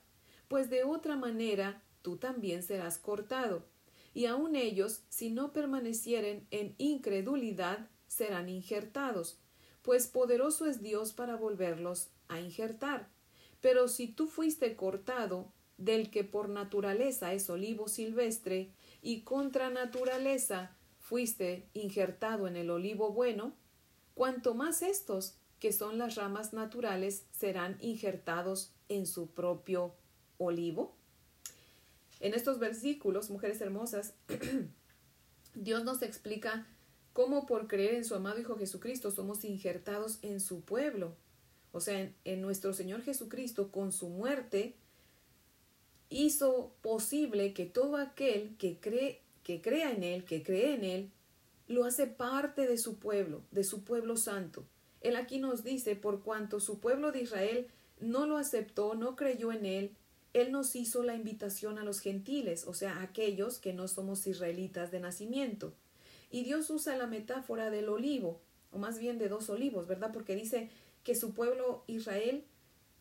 pues 0.50 0.70
de 0.70 0.84
otra 0.84 1.16
manera 1.16 1.82
tú 2.02 2.18
también 2.18 2.64
serás 2.64 2.98
cortado. 2.98 3.64
Y 4.14 4.26
aun 4.26 4.56
ellos, 4.56 5.04
si 5.08 5.30
no 5.30 5.54
permanecieren 5.54 6.46
en 6.52 6.76
incredulidad, 6.80 7.88
serán 8.08 8.50
injertados, 8.50 9.40
pues 9.84 10.08
poderoso 10.08 10.66
es 10.66 10.82
Dios 10.82 11.14
para 11.14 11.36
volverlos 11.36 12.10
a 12.28 12.42
injertar. 12.42 13.08
Pero 13.62 13.88
si 13.88 14.08
tú 14.08 14.28
fuiste 14.28 14.76
cortado, 14.76 15.54
del 15.78 16.12
que 16.12 16.26
por 16.26 16.50
naturaleza 16.50 17.34
es 17.34 17.50
olivo 17.50 17.88
silvestre, 17.88 18.74
y 19.02 19.22
contra 19.22 19.70
naturaleza 19.70 20.76
fuiste 20.98 21.70
injertado 21.74 22.48
en 22.48 22.58
el 22.58 22.70
olivo 22.72 23.14
bueno, 23.14 23.54
cuanto 24.16 24.56
más 24.56 24.82
estos, 24.82 25.38
que 25.60 25.72
son 25.72 25.98
las 25.98 26.16
ramas 26.16 26.54
naturales, 26.54 27.26
serán 27.32 27.78
injertados 27.80 28.74
en 28.90 29.06
su 29.06 29.28
propio 29.28 29.94
olivo. 30.40 30.96
En 32.20 32.34
estos 32.34 32.58
versículos, 32.58 33.30
mujeres 33.30 33.62
hermosas, 33.62 34.16
Dios 35.54 35.84
nos 35.84 36.02
explica 36.02 36.68
cómo 37.14 37.46
por 37.46 37.68
creer 37.68 37.94
en 37.94 38.06
su 38.06 38.16
amado 38.16 38.40
Hijo 38.40 38.58
Jesucristo 38.58 39.12
somos 39.12 39.44
injertados 39.44 40.18
en 40.24 40.40
su 40.40 40.62
pueblo. 40.62 41.16
O 41.72 41.82
sea, 41.82 42.12
en, 42.24 42.42
nuestro 42.42 42.74
Señor 42.74 43.04
Jesucristo, 43.04 43.72
con 43.72 43.92
su 43.92 44.10
muerte, 44.10 44.76
hizo 46.10 46.74
posible 46.82 47.54
que 47.54 47.66
todo 47.66 47.98
aquel 47.98 48.56
que 48.58 48.80
cree, 48.80 49.22
que 49.44 49.62
crea 49.62 49.92
en 49.92 50.04
Él, 50.04 50.26
que 50.26 50.42
cree 50.42 50.74
en 50.74 50.84
Él, 50.84 51.12
lo 51.68 51.86
hace 51.86 52.08
parte 52.08 52.68
de 52.68 52.78
su 52.78 52.98
pueblo, 52.98 53.44
de 53.52 53.64
su 53.64 53.84
pueblo 53.84 54.18
santo. 54.18 54.66
Él 55.02 55.16
aquí 55.16 55.38
nos 55.38 55.64
dice, 55.64 55.96
por 55.96 56.24
cuanto 56.24 56.60
su 56.60 56.80
pueblo 56.80 57.12
de 57.12 57.22
Israel 57.22 57.68
no 58.00 58.26
lo 58.26 58.38
aceptó, 58.38 58.96
no 58.96 59.16
creyó 59.16 59.52
en 59.52 59.66
Él, 59.66 59.96
Él 60.34 60.52
nos 60.52 60.76
hizo 60.76 61.04
la 61.04 61.16
invitación 61.16 61.80
a 61.80 61.84
los 61.84 62.00
gentiles, 62.00 62.66
o 62.68 62.74
sea, 62.74 63.02
aquellos 63.02 63.58
que 63.58 63.74
no 63.74 63.88
somos 63.88 64.28
israelitas 64.28 64.92
de 64.92 65.00
nacimiento. 65.00 65.74
Y 66.32 66.44
Dios 66.44 66.70
usa 66.70 66.96
la 66.96 67.08
metáfora 67.08 67.72
del 67.72 67.90
olivo, 67.90 68.40
o 68.72 68.78
más 68.78 69.00
bien 69.00 69.18
de 69.18 69.30
dos 69.30 69.50
olivos, 69.50 69.88
¿verdad? 69.88 70.12
Porque 70.14 70.36
dice 70.36 70.70
que 71.04 71.16
su 71.16 71.34
pueblo 71.34 71.84
Israel 71.88 72.44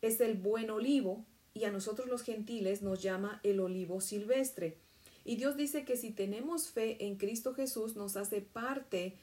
es 0.01 0.19
el 0.21 0.35
buen 0.35 0.69
olivo 0.71 1.25
y 1.53 1.65
a 1.65 1.71
nosotros 1.71 2.07
los 2.07 2.23
gentiles 2.23 2.81
nos 2.81 3.01
llama 3.01 3.39
el 3.43 3.59
olivo 3.59 4.01
silvestre. 4.01 4.77
Y 5.25 5.35
Dios 5.35 5.57
dice 5.57 5.85
que 5.85 5.97
si 5.97 6.11
tenemos 6.11 6.69
fe 6.69 7.05
en 7.05 7.17
Cristo 7.17 7.53
Jesús 7.53 7.95
nos 7.95 8.15
hace 8.17 8.41
parte 8.41 9.15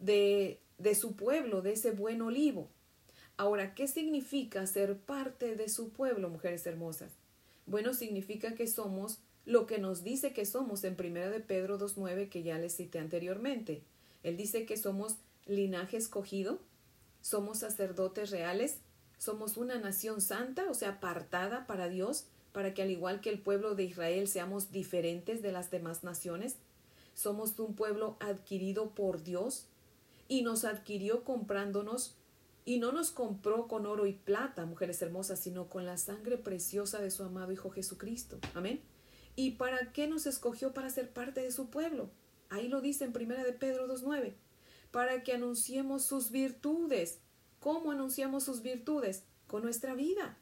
de, 0.00 0.60
de 0.78 0.94
su 0.94 1.14
pueblo, 1.14 1.62
de 1.62 1.72
ese 1.72 1.92
buen 1.92 2.22
olivo. 2.22 2.68
Ahora, 3.36 3.74
¿qué 3.74 3.86
significa 3.86 4.66
ser 4.66 4.96
parte 4.96 5.54
de 5.54 5.68
su 5.68 5.90
pueblo, 5.90 6.28
mujeres 6.28 6.66
hermosas? 6.66 7.12
Bueno, 7.66 7.94
significa 7.94 8.54
que 8.54 8.66
somos 8.66 9.18
lo 9.46 9.66
que 9.66 9.78
nos 9.78 10.02
dice 10.02 10.32
que 10.32 10.46
somos 10.46 10.84
en 10.84 10.96
1 10.98 11.30
de 11.30 11.40
Pedro 11.40 11.78
2.9 11.78 12.28
que 12.28 12.42
ya 12.42 12.58
les 12.58 12.76
cité 12.76 12.98
anteriormente. 12.98 13.82
Él 14.22 14.36
dice 14.36 14.64
que 14.64 14.76
somos 14.76 15.16
linaje 15.46 15.96
escogido, 15.96 16.60
somos 17.20 17.58
sacerdotes 17.58 18.30
reales, 18.30 18.78
somos 19.18 19.56
una 19.56 19.78
nación 19.78 20.20
santa, 20.20 20.68
o 20.70 20.74
sea, 20.74 20.90
apartada 20.90 21.66
para 21.66 21.88
Dios, 21.88 22.24
para 22.52 22.72
que 22.72 22.82
al 22.82 22.90
igual 22.90 23.20
que 23.20 23.30
el 23.30 23.38
pueblo 23.38 23.74
de 23.74 23.84
Israel 23.84 24.28
seamos 24.28 24.70
diferentes 24.70 25.42
de 25.42 25.52
las 25.52 25.70
demás 25.70 26.04
naciones. 26.04 26.56
Somos 27.14 27.58
un 27.58 27.74
pueblo 27.74 28.16
adquirido 28.20 28.90
por 28.90 29.22
Dios 29.22 29.66
y 30.28 30.42
nos 30.42 30.64
adquirió 30.64 31.24
comprándonos 31.24 32.14
y 32.64 32.78
no 32.78 32.92
nos 32.92 33.10
compró 33.10 33.68
con 33.68 33.86
oro 33.86 34.06
y 34.06 34.12
plata, 34.12 34.64
mujeres 34.66 35.00
hermosas, 35.02 35.40
sino 35.40 35.68
con 35.68 35.84
la 35.84 35.96
sangre 35.96 36.38
preciosa 36.38 37.00
de 37.00 37.10
su 37.10 37.22
amado 37.22 37.52
Hijo 37.52 37.70
Jesucristo. 37.70 38.38
Amén. 38.54 38.80
¿Y 39.36 39.52
para 39.52 39.92
qué 39.92 40.06
nos 40.06 40.26
escogió 40.26 40.72
para 40.72 40.90
ser 40.90 41.10
parte 41.12 41.42
de 41.42 41.50
su 41.50 41.68
pueblo? 41.68 42.10
Ahí 42.50 42.68
lo 42.68 42.80
dice 42.80 43.04
en 43.04 43.12
primera 43.12 43.44
de 43.44 43.52
Pedro 43.52 43.86
2.9. 43.88 44.34
Para 44.90 45.22
que 45.22 45.32
anunciemos 45.32 46.04
sus 46.04 46.30
virtudes 46.30 47.18
¿Cómo 47.64 47.92
anunciamos 47.92 48.44
sus 48.44 48.60
virtudes? 48.60 49.24
Con 49.46 49.62
nuestra 49.62 49.94
vida, 49.94 50.36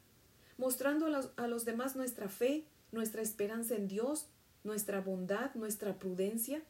mostrando 0.57 1.05
a 1.05 1.47
los, 1.47 1.63
demás 1.63 1.95
nuestra 1.95 2.27
fe, 2.27 2.67
nuestra 2.91 3.21
esperanza 3.21 3.75
en 3.75 3.87
Dios, 3.87 4.27
nuestra 4.65 4.99
bondad, 4.99 5.55
nuestra 5.55 5.97
prudencia, 5.97 6.61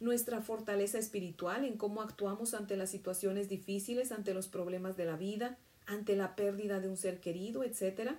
nuestra 0.00 0.40
fortaleza 0.40 0.98
espiritual 0.98 1.64
en 1.64 1.76
cómo 1.76 2.00
actuamos 2.00 2.54
ante 2.54 2.76
las 2.76 2.90
situaciones 2.90 3.48
difíciles, 3.48 4.12
ante 4.12 4.34
los 4.34 4.48
problemas 4.48 4.96
de 4.96 5.04
la 5.04 5.16
vida, 5.16 5.58
ante 5.86 6.16
la 6.16 6.34
pérdida 6.36 6.80
de 6.80 6.88
un 6.88 6.96
ser 6.96 7.20
querido, 7.20 7.62
etc. 7.62 8.12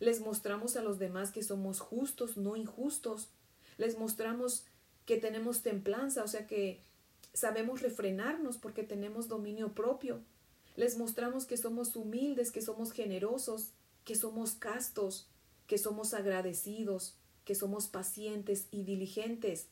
Les 0.00 0.20
mostramos 0.20 0.76
a 0.76 0.82
los 0.82 0.98
demás 0.98 1.30
que 1.30 1.42
somos 1.42 1.80
justos, 1.80 2.36
no 2.36 2.56
injustos. 2.56 3.30
Les 3.78 3.98
mostramos 3.98 4.64
que 5.06 5.16
tenemos 5.16 5.62
templanza, 5.62 6.22
o 6.22 6.28
sea 6.28 6.46
que 6.46 6.80
sabemos 7.32 7.80
refrenarnos 7.80 8.58
porque 8.58 8.84
tenemos 8.84 9.28
dominio 9.28 9.72
propio. 9.72 10.20
Les 10.76 10.98
mostramos 10.98 11.46
que 11.46 11.56
somos 11.56 11.96
humildes, 11.96 12.50
que 12.50 12.60
somos 12.60 12.92
generosos, 12.92 13.70
que 14.04 14.14
somos 14.14 14.52
castos, 14.52 15.28
que 15.66 15.78
somos 15.78 16.14
agradecidos, 16.14 17.16
que 17.44 17.54
somos 17.54 17.86
pacientes 17.86 18.66
y 18.70 18.84
diligentes, 18.84 19.68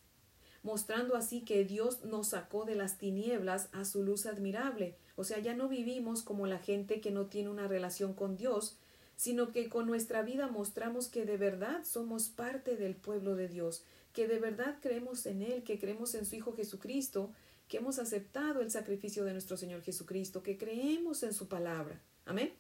mostrando 0.63 1.17
así 1.17 1.43
que 1.43 1.65
Dios 1.65 2.05
nos 2.05 2.29
sacó 2.29 2.65
de 2.65 2.75
las 2.75 2.99
tinieblas 2.99 3.69
a 3.73 3.85
su 3.85 4.03
luz 4.03 4.27
admirable. 4.27 4.97
O 5.17 5.25
sea, 5.25 5.39
ya 5.39 5.55
no 5.55 5.69
vivimos 5.69 6.23
como 6.23 6.47
la 6.47 6.59
gente 6.59 7.01
que 7.01 7.11
no 7.11 7.27
tiene 7.27 7.49
una 7.49 7.69
relación 7.69 8.15
con 8.15 8.37
Dios, 8.37 8.77
sino 9.17 9.53
que 9.53 9.69
con 9.69 9.87
nuestra 9.87 10.23
vida 10.23 10.49
mostramos 10.49 11.09
que 11.09 11.25
de 11.25 11.37
verdad 11.37 11.85
somos 11.85 12.29
parte 12.29 12.77
del 12.77 12.97
pueblo 12.97 13.37
de 13.37 13.49
Dios, 13.49 13.85
que 14.13 14.27
de 14.27 14.39
verdad 14.39 14.79
creemos 14.81 15.27
en 15.27 15.43
Él, 15.43 15.63
que 15.63 15.79
creemos 15.79 16.15
en 16.15 16.27
su 16.27 16.37
Hijo 16.37 16.55
Jesucristo, 16.55 17.33
que 17.69 17.79
hemos 17.79 17.99
aceptado 17.99 18.61
el 18.61 18.71
sacrificio 18.71 19.25
de 19.25 19.33
nuestro 19.33 19.57
Señor 19.57 19.83
Jesucristo, 19.83 20.43
que 20.43 20.59
creemos 20.59 21.23
en 21.23 21.33
su 21.33 21.49
palabra. 21.49 22.01
Amén. 22.25 22.53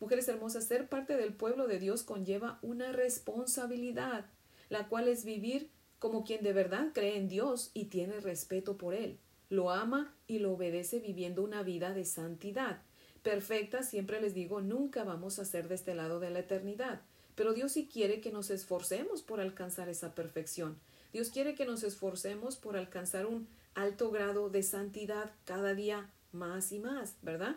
Mujeres 0.00 0.28
hermosas, 0.28 0.64
ser 0.66 0.88
parte 0.88 1.16
del 1.16 1.34
pueblo 1.34 1.66
de 1.66 1.78
Dios 1.78 2.02
conlleva 2.02 2.58
una 2.62 2.92
responsabilidad, 2.92 4.26
la 4.68 4.88
cual 4.88 5.08
es 5.08 5.24
vivir 5.24 5.70
como 6.00 6.24
quien 6.24 6.42
de 6.42 6.52
verdad 6.52 6.88
cree 6.92 7.16
en 7.16 7.28
Dios 7.28 7.70
y 7.72 7.84
tiene 7.84 8.18
respeto 8.18 8.76
por 8.76 8.94
Él, 8.94 9.20
lo 9.48 9.70
ama 9.70 10.12
y 10.26 10.40
lo 10.40 10.52
obedece 10.52 10.98
viviendo 10.98 11.44
una 11.44 11.62
vida 11.62 11.94
de 11.94 12.04
santidad. 12.04 12.82
Perfecta, 13.22 13.82
siempre 13.82 14.20
les 14.20 14.34
digo, 14.34 14.60
nunca 14.60 15.04
vamos 15.04 15.38
a 15.38 15.44
ser 15.44 15.68
de 15.68 15.76
este 15.76 15.94
lado 15.94 16.18
de 16.18 16.30
la 16.30 16.40
eternidad, 16.40 17.02
pero 17.34 17.52
Dios 17.52 17.72
sí 17.72 17.88
quiere 17.92 18.20
que 18.20 18.32
nos 18.32 18.50
esforcemos 18.50 19.22
por 19.22 19.40
alcanzar 19.40 19.88
esa 19.88 20.14
perfección. 20.14 20.78
Dios 21.12 21.30
quiere 21.30 21.54
que 21.54 21.66
nos 21.66 21.82
esforcemos 21.82 22.56
por 22.56 22.76
alcanzar 22.76 23.26
un 23.26 23.46
alto 23.74 24.10
grado 24.10 24.48
de 24.48 24.62
santidad 24.62 25.32
cada 25.44 25.74
día 25.74 26.10
más 26.32 26.72
y 26.72 26.78
más, 26.78 27.16
¿verdad? 27.22 27.56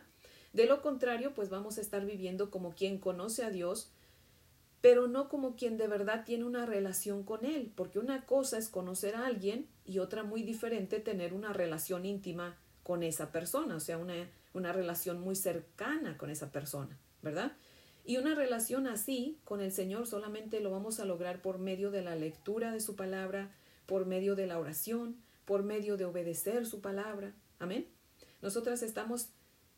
De 0.51 0.65
lo 0.65 0.81
contrario, 0.81 1.33
pues 1.33 1.49
vamos 1.49 1.77
a 1.77 1.81
estar 1.81 2.05
viviendo 2.05 2.51
como 2.51 2.75
quien 2.75 2.97
conoce 2.99 3.43
a 3.43 3.49
Dios, 3.49 3.89
pero 4.83 5.07
no 5.07 5.29
como 5.29 5.55
quien 5.55 5.77
de 5.77 5.87
verdad 5.87 6.25
tiene 6.25 6.43
una 6.43 6.65
relación 6.65 7.23
con 7.23 7.45
Él, 7.45 7.71
porque 7.73 7.99
una 7.99 8.25
cosa 8.25 8.57
es 8.57 8.67
conocer 8.67 9.15
a 9.15 9.25
alguien 9.25 9.65
y 9.85 9.99
otra 9.99 10.23
muy 10.23 10.43
diferente 10.43 10.99
tener 10.99 11.33
una 11.33 11.53
relación 11.53 12.05
íntima 12.05 12.57
con 12.83 13.01
esa 13.01 13.31
persona, 13.31 13.77
o 13.77 13.79
sea, 13.79 13.97
una, 13.97 14.29
una 14.53 14.73
relación 14.73 15.21
muy 15.21 15.37
cercana 15.37 16.17
con 16.17 16.29
esa 16.29 16.51
persona, 16.51 16.99
¿verdad? 17.21 17.53
Y 18.03 18.17
una 18.17 18.35
relación 18.35 18.85
así 18.85 19.39
con 19.45 19.61
el 19.61 19.71
Señor 19.71 20.05
solamente 20.05 20.59
lo 20.59 20.69
vamos 20.69 20.99
a 20.99 21.05
lograr 21.05 21.41
por 21.41 21.59
medio 21.59 21.89
de 21.89 22.01
la 22.01 22.17
lectura 22.17 22.73
de 22.73 22.81
su 22.81 22.97
palabra, 22.97 23.51
por 23.85 24.05
medio 24.05 24.35
de 24.35 24.47
la 24.47 24.59
oración, 24.59 25.15
por 25.45 25.63
medio 25.63 25.95
de 25.95 26.03
obedecer 26.03 26.65
su 26.65 26.81
palabra. 26.81 27.31
Amén. 27.57 27.87
Nosotras 28.41 28.83
estamos 28.83 29.29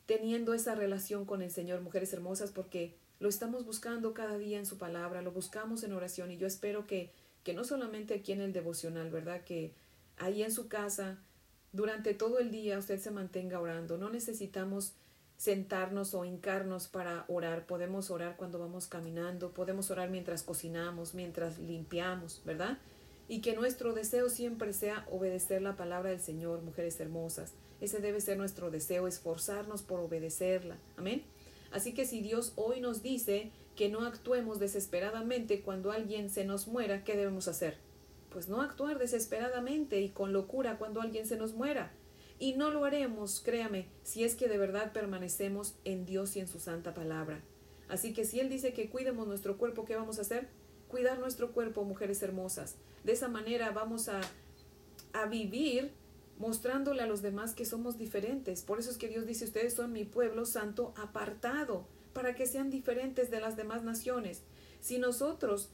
teniendo 0.06 0.52
esa 0.52 0.74
relación 0.74 1.26
con 1.26 1.42
el 1.42 1.52
Señor, 1.52 1.80
mujeres 1.80 2.12
hermosas, 2.12 2.50
porque 2.50 2.96
lo 3.18 3.28
estamos 3.28 3.64
buscando 3.64 4.14
cada 4.14 4.36
día 4.38 4.58
en 4.58 4.66
su 4.66 4.78
palabra, 4.78 5.22
lo 5.22 5.32
buscamos 5.32 5.82
en 5.82 5.92
oración 5.92 6.30
y 6.30 6.36
yo 6.36 6.46
espero 6.46 6.86
que, 6.86 7.10
que 7.44 7.54
no 7.54 7.64
solamente 7.64 8.14
aquí 8.14 8.32
en 8.32 8.40
el 8.40 8.52
devocional, 8.52 9.10
¿verdad? 9.10 9.42
Que 9.42 9.72
ahí 10.18 10.42
en 10.42 10.52
su 10.52 10.68
casa, 10.68 11.18
durante 11.72 12.14
todo 12.14 12.38
el 12.38 12.50
día 12.50 12.78
usted 12.78 12.98
se 12.98 13.10
mantenga 13.10 13.60
orando. 13.60 13.98
No 13.98 14.10
necesitamos 14.10 14.94
sentarnos 15.36 16.14
o 16.14 16.24
hincarnos 16.24 16.88
para 16.88 17.24
orar, 17.28 17.66
podemos 17.66 18.10
orar 18.10 18.36
cuando 18.36 18.58
vamos 18.58 18.86
caminando, 18.86 19.52
podemos 19.52 19.90
orar 19.90 20.08
mientras 20.08 20.42
cocinamos, 20.42 21.14
mientras 21.14 21.58
limpiamos, 21.58 22.42
¿verdad? 22.44 22.78
Y 23.28 23.40
que 23.40 23.54
nuestro 23.54 23.92
deseo 23.92 24.30
siempre 24.30 24.72
sea 24.72 25.06
obedecer 25.10 25.60
la 25.60 25.76
palabra 25.76 26.10
del 26.10 26.20
Señor, 26.20 26.62
mujeres 26.62 26.98
hermosas. 27.00 27.52
Ese 27.80 28.00
debe 28.00 28.20
ser 28.20 28.38
nuestro 28.38 28.70
deseo, 28.70 29.06
esforzarnos 29.06 29.82
por 29.82 30.00
obedecerla. 30.00 30.78
Amén. 30.96 31.22
Así 31.70 31.94
que 31.94 32.06
si 32.06 32.20
Dios 32.20 32.52
hoy 32.56 32.80
nos 32.80 33.02
dice 33.02 33.50
que 33.74 33.88
no 33.88 34.00
actuemos 34.00 34.58
desesperadamente 34.58 35.60
cuando 35.60 35.92
alguien 35.92 36.30
se 36.30 36.44
nos 36.44 36.66
muera, 36.66 37.04
¿qué 37.04 37.16
debemos 37.16 37.48
hacer? 37.48 37.76
Pues 38.30 38.48
no 38.48 38.62
actuar 38.62 38.98
desesperadamente 38.98 40.00
y 40.00 40.08
con 40.08 40.32
locura 40.32 40.78
cuando 40.78 41.00
alguien 41.00 41.26
se 41.26 41.36
nos 41.36 41.54
muera. 41.54 41.92
Y 42.38 42.54
no 42.54 42.70
lo 42.70 42.84
haremos, 42.84 43.40
créame, 43.40 43.86
si 44.02 44.24
es 44.24 44.34
que 44.34 44.48
de 44.48 44.58
verdad 44.58 44.92
permanecemos 44.92 45.74
en 45.84 46.04
Dios 46.04 46.36
y 46.36 46.40
en 46.40 46.48
su 46.48 46.58
santa 46.58 46.92
palabra. 46.92 47.40
Así 47.88 48.12
que 48.12 48.24
si 48.24 48.40
Él 48.40 48.48
dice 48.48 48.72
que 48.72 48.90
cuidemos 48.90 49.26
nuestro 49.26 49.56
cuerpo, 49.56 49.84
¿qué 49.84 49.96
vamos 49.96 50.18
a 50.18 50.22
hacer? 50.22 50.48
Cuidar 50.88 51.18
nuestro 51.18 51.52
cuerpo, 51.52 51.84
mujeres 51.84 52.22
hermosas. 52.22 52.76
De 53.04 53.12
esa 53.12 53.28
manera 53.28 53.70
vamos 53.70 54.08
a, 54.08 54.20
a 55.12 55.26
vivir 55.26 55.92
mostrándole 56.38 57.02
a 57.02 57.06
los 57.06 57.22
demás 57.22 57.54
que 57.54 57.64
somos 57.64 57.98
diferentes. 57.98 58.62
Por 58.62 58.78
eso 58.78 58.90
es 58.90 58.98
que 58.98 59.08
Dios 59.08 59.26
dice, 59.26 59.44
ustedes 59.44 59.74
son 59.74 59.92
mi 59.92 60.04
pueblo 60.04 60.44
santo 60.44 60.92
apartado, 60.96 61.86
para 62.12 62.34
que 62.34 62.46
sean 62.46 62.70
diferentes 62.70 63.30
de 63.30 63.40
las 63.40 63.56
demás 63.56 63.82
naciones. 63.82 64.42
Si 64.80 64.98
nosotros 64.98 65.70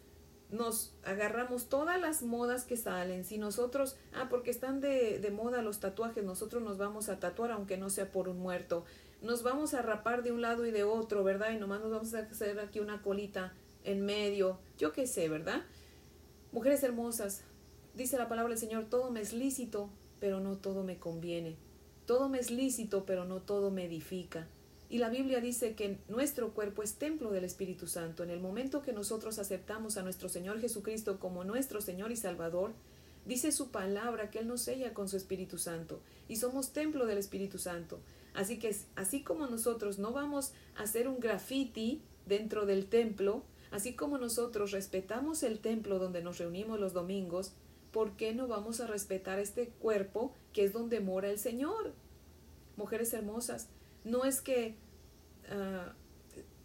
nos 0.51 0.93
agarramos 1.05 1.69
todas 1.69 2.01
las 2.01 2.23
modas 2.23 2.65
que 2.65 2.77
salen, 2.77 3.25
si 3.25 3.39
nosotros, 3.39 3.97
ah, 4.13 4.27
porque 4.29 4.51
están 4.51 4.81
de, 4.81 5.19
de, 5.19 5.31
moda 5.31 5.63
los 5.63 5.81
tatuajes, 5.81 6.25
nosotros 6.25 6.63
nos 6.63 6.79
vamos 6.79 7.09
a 7.09 7.19
tatuar 7.19 7.53
aunque 7.53 7.79
no 7.79 7.91
sea 7.91 8.11
por 8.11 8.29
un 8.29 8.39
muerto, 8.39 8.85
nos 9.23 9.43
vamos 9.43 9.73
a 9.73 9.83
rapar 9.83 10.23
de 10.23 10.33
un 10.33 10.43
lado 10.43 10.67
y 10.67 10.73
de 10.73 10.85
otro, 10.85 11.25
¿verdad? 11.25 11.53
Y 11.53 11.59
nomás 11.59 11.81
nos 11.81 11.91
vamos 11.91 12.13
a 12.15 12.19
hacer 12.19 12.59
aquí 12.61 12.81
una 12.81 13.03
colita 13.03 13.55
en 13.85 14.05
medio, 14.05 14.59
yo 14.79 14.93
qué 14.93 15.07
sé, 15.07 15.29
¿verdad? 15.29 15.63
Mujeres 16.53 16.83
hermosas, 16.83 17.43
dice 17.95 18.19
la 18.19 18.29
palabra 18.29 18.51
del 18.51 18.59
Señor, 18.59 18.85
todo 18.87 19.11
me 19.11 19.21
es 19.21 19.33
lícito, 19.33 19.91
pero 20.23 20.39
no 20.39 20.57
todo 20.57 20.85
me 20.85 20.99
conviene. 20.99 21.57
Todo 22.07 22.29
me 22.29 22.39
es 22.39 22.53
lícito, 22.53 23.05
pero 23.05 23.25
no 23.25 23.41
todo 23.43 23.73
me 23.73 23.87
edifica. 23.87 24.47
Y 24.89 24.99
la 24.99 25.09
Biblia 25.09 25.41
dice 25.41 25.75
que 25.75 25.99
nuestro 26.09 26.55
cuerpo 26.55 26.85
es 26.85 26.95
templo 26.95 27.33
del 27.33 27.43
Espíritu 27.43 27.89
Santo. 27.89 28.23
En 28.23 28.31
el 28.31 28.39
momento 28.39 28.83
que 28.83 28.93
nosotros 28.93 29.41
aceptamos 29.41 29.97
a 29.97 30.05
nuestro 30.05 30.29
Señor 30.29 30.61
Jesucristo 30.61 31.19
como 31.19 31.43
nuestro 31.43 31.81
Señor 31.81 32.13
y 32.13 32.17
Salvador, 32.17 32.71
dice 33.27 33.51
su 33.51 33.73
palabra 33.73 34.31
que 34.31 34.39
Él 34.39 34.47
nos 34.47 34.61
sella 34.61 34.95
con 34.95 35.09
su 35.09 35.17
Espíritu 35.17 35.59
Santo 35.59 35.99
y 36.29 36.37
somos 36.37 36.73
templo 36.73 37.05
del 37.05 37.19
Espíritu 37.19 37.59
Santo. 37.59 37.99
Así 38.33 38.61
que 38.61 38.77
así 38.95 39.25
como 39.25 39.49
nosotros 39.49 39.99
no 39.99 40.13
vamos 40.13 40.53
a 40.77 40.85
hacer 40.85 41.09
un 41.09 41.19
graffiti 41.19 42.01
dentro 42.27 42.65
del 42.65 42.87
templo, 42.87 43.43
así 43.73 43.95
como 43.95 44.19
nosotros 44.19 44.71
respetamos 44.71 45.43
el 45.43 45.59
templo 45.59 45.99
donde 45.99 46.23
nos 46.23 46.39
reunimos 46.39 46.79
los 46.79 46.93
domingos, 46.93 47.55
¿por 47.93 48.17
qué 48.17 48.35
no 48.35 48.49
vamos 48.49 48.81
a 48.81 48.87
respetar 48.87 49.39
este 49.39 49.69
cuerpo 49.69 50.35
que 50.53 50.65
es 50.65 50.73
donde 50.73 51.01
mora 51.01 51.31
el 51.31 51.39
Señor? 51.39 51.93
Mujeres 52.77 53.13
hermosas, 53.13 53.69
no 54.05 54.25
es 54.25 54.41
que 54.41 54.77
ah, 55.51 55.95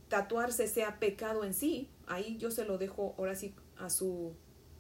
tatuarse 0.08 0.68
sea 0.68 1.00
pecado 1.00 1.44
en 1.44 1.54
sí, 1.54 1.90
ahí 2.08 2.38
yo 2.38 2.50
se 2.50 2.66
lo 2.66 2.78
dejo 2.78 3.14
ahora 3.18 3.36
sí 3.36 3.54
a 3.78 3.90
su 3.90 4.34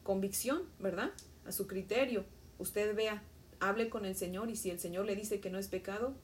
convicción, 0.04 0.63
¿verdad? 0.80 1.12
A 1.46 1.51
su 1.51 1.68
criterio. 1.68 2.25
Usted 2.60 2.96
vea, 2.96 3.22
hable 3.60 3.89
con 3.89 4.06
el 4.06 4.16
Señor 4.16 4.50
y 4.50 4.56
si 4.56 4.72
el 4.72 4.80
Señor 4.80 5.06
le 5.06 5.16
dice 5.16 5.39
que 5.39 5.50
no 5.50 5.60
es 5.60 5.68
pecado, 5.68 6.16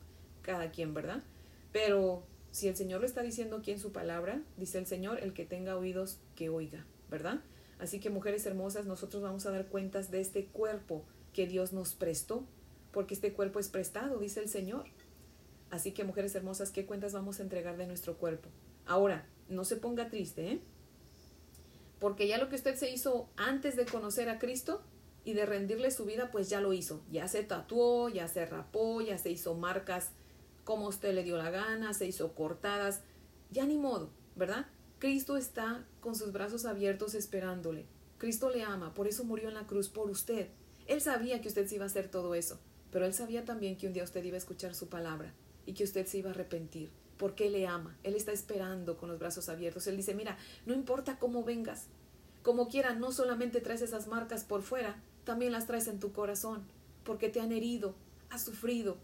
cada 0.42 0.72
quien, 0.72 0.94
¿verdad? 0.94 1.22
Pero 1.72 2.24
si 2.52 2.68
el 2.68 2.76
Señor 2.76 3.02
lo 3.02 3.06
está 3.06 3.22
diciendo 3.22 3.58
aquí 3.58 3.72
en 3.72 3.80
su 3.80 3.92
palabra, 3.92 4.42
dice 4.58 4.78
el 4.78 4.86
Señor, 4.86 5.20
el 5.22 5.34
que 5.34 5.46
tenga 5.46 5.76
oídos, 5.76 6.20
que 6.36 6.50
oiga, 6.50 6.86
¿verdad? 7.10 7.42
Así 7.80 8.00
que 8.00 8.10
mujeres 8.10 8.46
hermosas, 8.46 8.86
nosotros 8.86 9.24
vamos 9.24 9.46
a 9.46 9.52
dar 9.52 9.68
cuentas 9.68 10.12
de 10.12 10.22
este 10.22 10.46
cuerpo 10.46 11.04
que 11.34 11.48
Dios 11.48 11.74
nos 11.74 11.96
prestó, 11.96 12.46
porque 12.92 13.14
este 13.14 13.34
cuerpo 13.34 13.60
es 13.60 13.70
prestado, 13.70 14.20
dice 14.20 14.40
el 14.40 14.50
Señor. 14.50 14.86
Así 15.70 15.92
que, 15.92 16.04
mujeres 16.04 16.36
hermosas, 16.36 16.72
¿qué 16.72 16.86
cuentas 16.86 17.14
vamos 17.14 17.40
a 17.40 17.44
entregar 17.44 17.78
de 17.78 17.88
nuestro 17.88 18.18
cuerpo? 18.18 18.50
Ahora, 18.86 19.28
no 19.50 19.66
se 19.66 19.76
ponga 19.76 20.10
triste, 20.10 20.52
¿eh? 20.52 20.62
Porque 22.00 22.28
ya 22.28 22.38
lo 22.38 22.50
que 22.50 22.56
usted 22.56 22.76
se 22.76 22.92
hizo 22.92 23.30
antes 23.38 23.76
de 23.76 23.86
conocer 23.86 24.30
a 24.30 24.38
Cristo 24.38 24.82
y 25.26 25.34
de 25.34 25.46
rendirle 25.46 25.90
su 25.90 26.06
vida, 26.06 26.32
pues 26.32 26.50
ya 26.50 26.62
lo 26.62 26.74
hizo. 26.74 27.02
Ya 27.10 27.28
se 27.28 27.44
tatuó, 27.44 28.10
ya 28.10 28.28
se 28.28 28.46
rapó, 28.46 29.02
ya 29.02 29.18
se 29.18 29.32
hizo 29.32 29.56
marcas 29.56 30.12
como 30.64 30.88
usted 30.88 31.14
le 31.14 31.24
dio 31.24 31.38
la 31.38 31.50
gana, 31.50 31.94
se 31.94 32.06
hizo 32.06 32.34
cortadas. 32.34 33.02
Ya 33.52 33.66
ni 33.66 33.78
modo, 33.78 34.10
¿verdad? 34.36 34.66
Cristo 35.04 35.36
está 35.36 35.84
con 36.00 36.16
sus 36.16 36.32
brazos 36.32 36.64
abiertos 36.64 37.14
esperándole. 37.14 37.86
Cristo 38.18 38.50
le 38.50 38.64
ama, 38.64 38.94
por 38.94 39.06
eso 39.06 39.26
murió 39.26 39.50
en 39.50 39.54
la 39.54 39.68
cruz 39.68 39.90
por 39.90 40.10
usted. 40.10 40.48
Él 40.88 41.02
sabía 41.02 41.42
que 41.42 41.50
usted 41.50 41.68
se 41.68 41.76
iba 41.76 41.84
a 41.84 41.88
hacer 41.88 42.10
todo 42.10 42.36
eso, 42.36 42.58
pero 42.90 43.06
él 43.06 43.14
sabía 43.14 43.44
también 43.44 43.76
que 43.76 43.86
un 43.86 43.92
día 43.92 44.06
usted 44.06 44.24
iba 44.24 44.36
a 44.36 44.38
escuchar 44.38 44.74
su 44.74 44.88
palabra 44.88 45.34
y 45.66 45.74
que 45.74 45.84
usted 45.84 46.06
se 46.06 46.20
iba 46.20 46.30
a 46.30 46.32
arrepentir, 46.32 46.90
porque 47.18 47.48
Él 47.48 47.52
le 47.52 47.68
ama, 47.68 47.98
Él 48.04 48.16
está 48.16 48.32
esperando 48.32 48.96
con 48.96 49.10
los 49.10 49.20
brazos 49.20 49.50
abiertos. 49.50 49.88
Él 49.88 49.98
dice, 49.98 50.16
mira, 50.16 50.38
no 50.66 50.74
importa 50.74 51.20
cómo 51.20 51.44
vengas, 51.44 51.88
como 52.42 52.70
quiera, 52.70 52.94
no 52.94 53.12
solamente 53.12 53.60
traes 53.60 53.82
esas 53.82 54.08
marcas 54.08 54.46
por 54.46 54.62
fuera, 54.62 55.04
también 55.26 55.52
las 55.52 55.68
traes 55.68 55.90
en 55.90 56.00
tu 56.00 56.14
corazón, 56.14 56.64
porque 57.04 57.28
te 57.28 57.42
han 57.42 57.52
herido, 57.52 57.94
has 58.30 58.46
sufrido, 58.46 58.96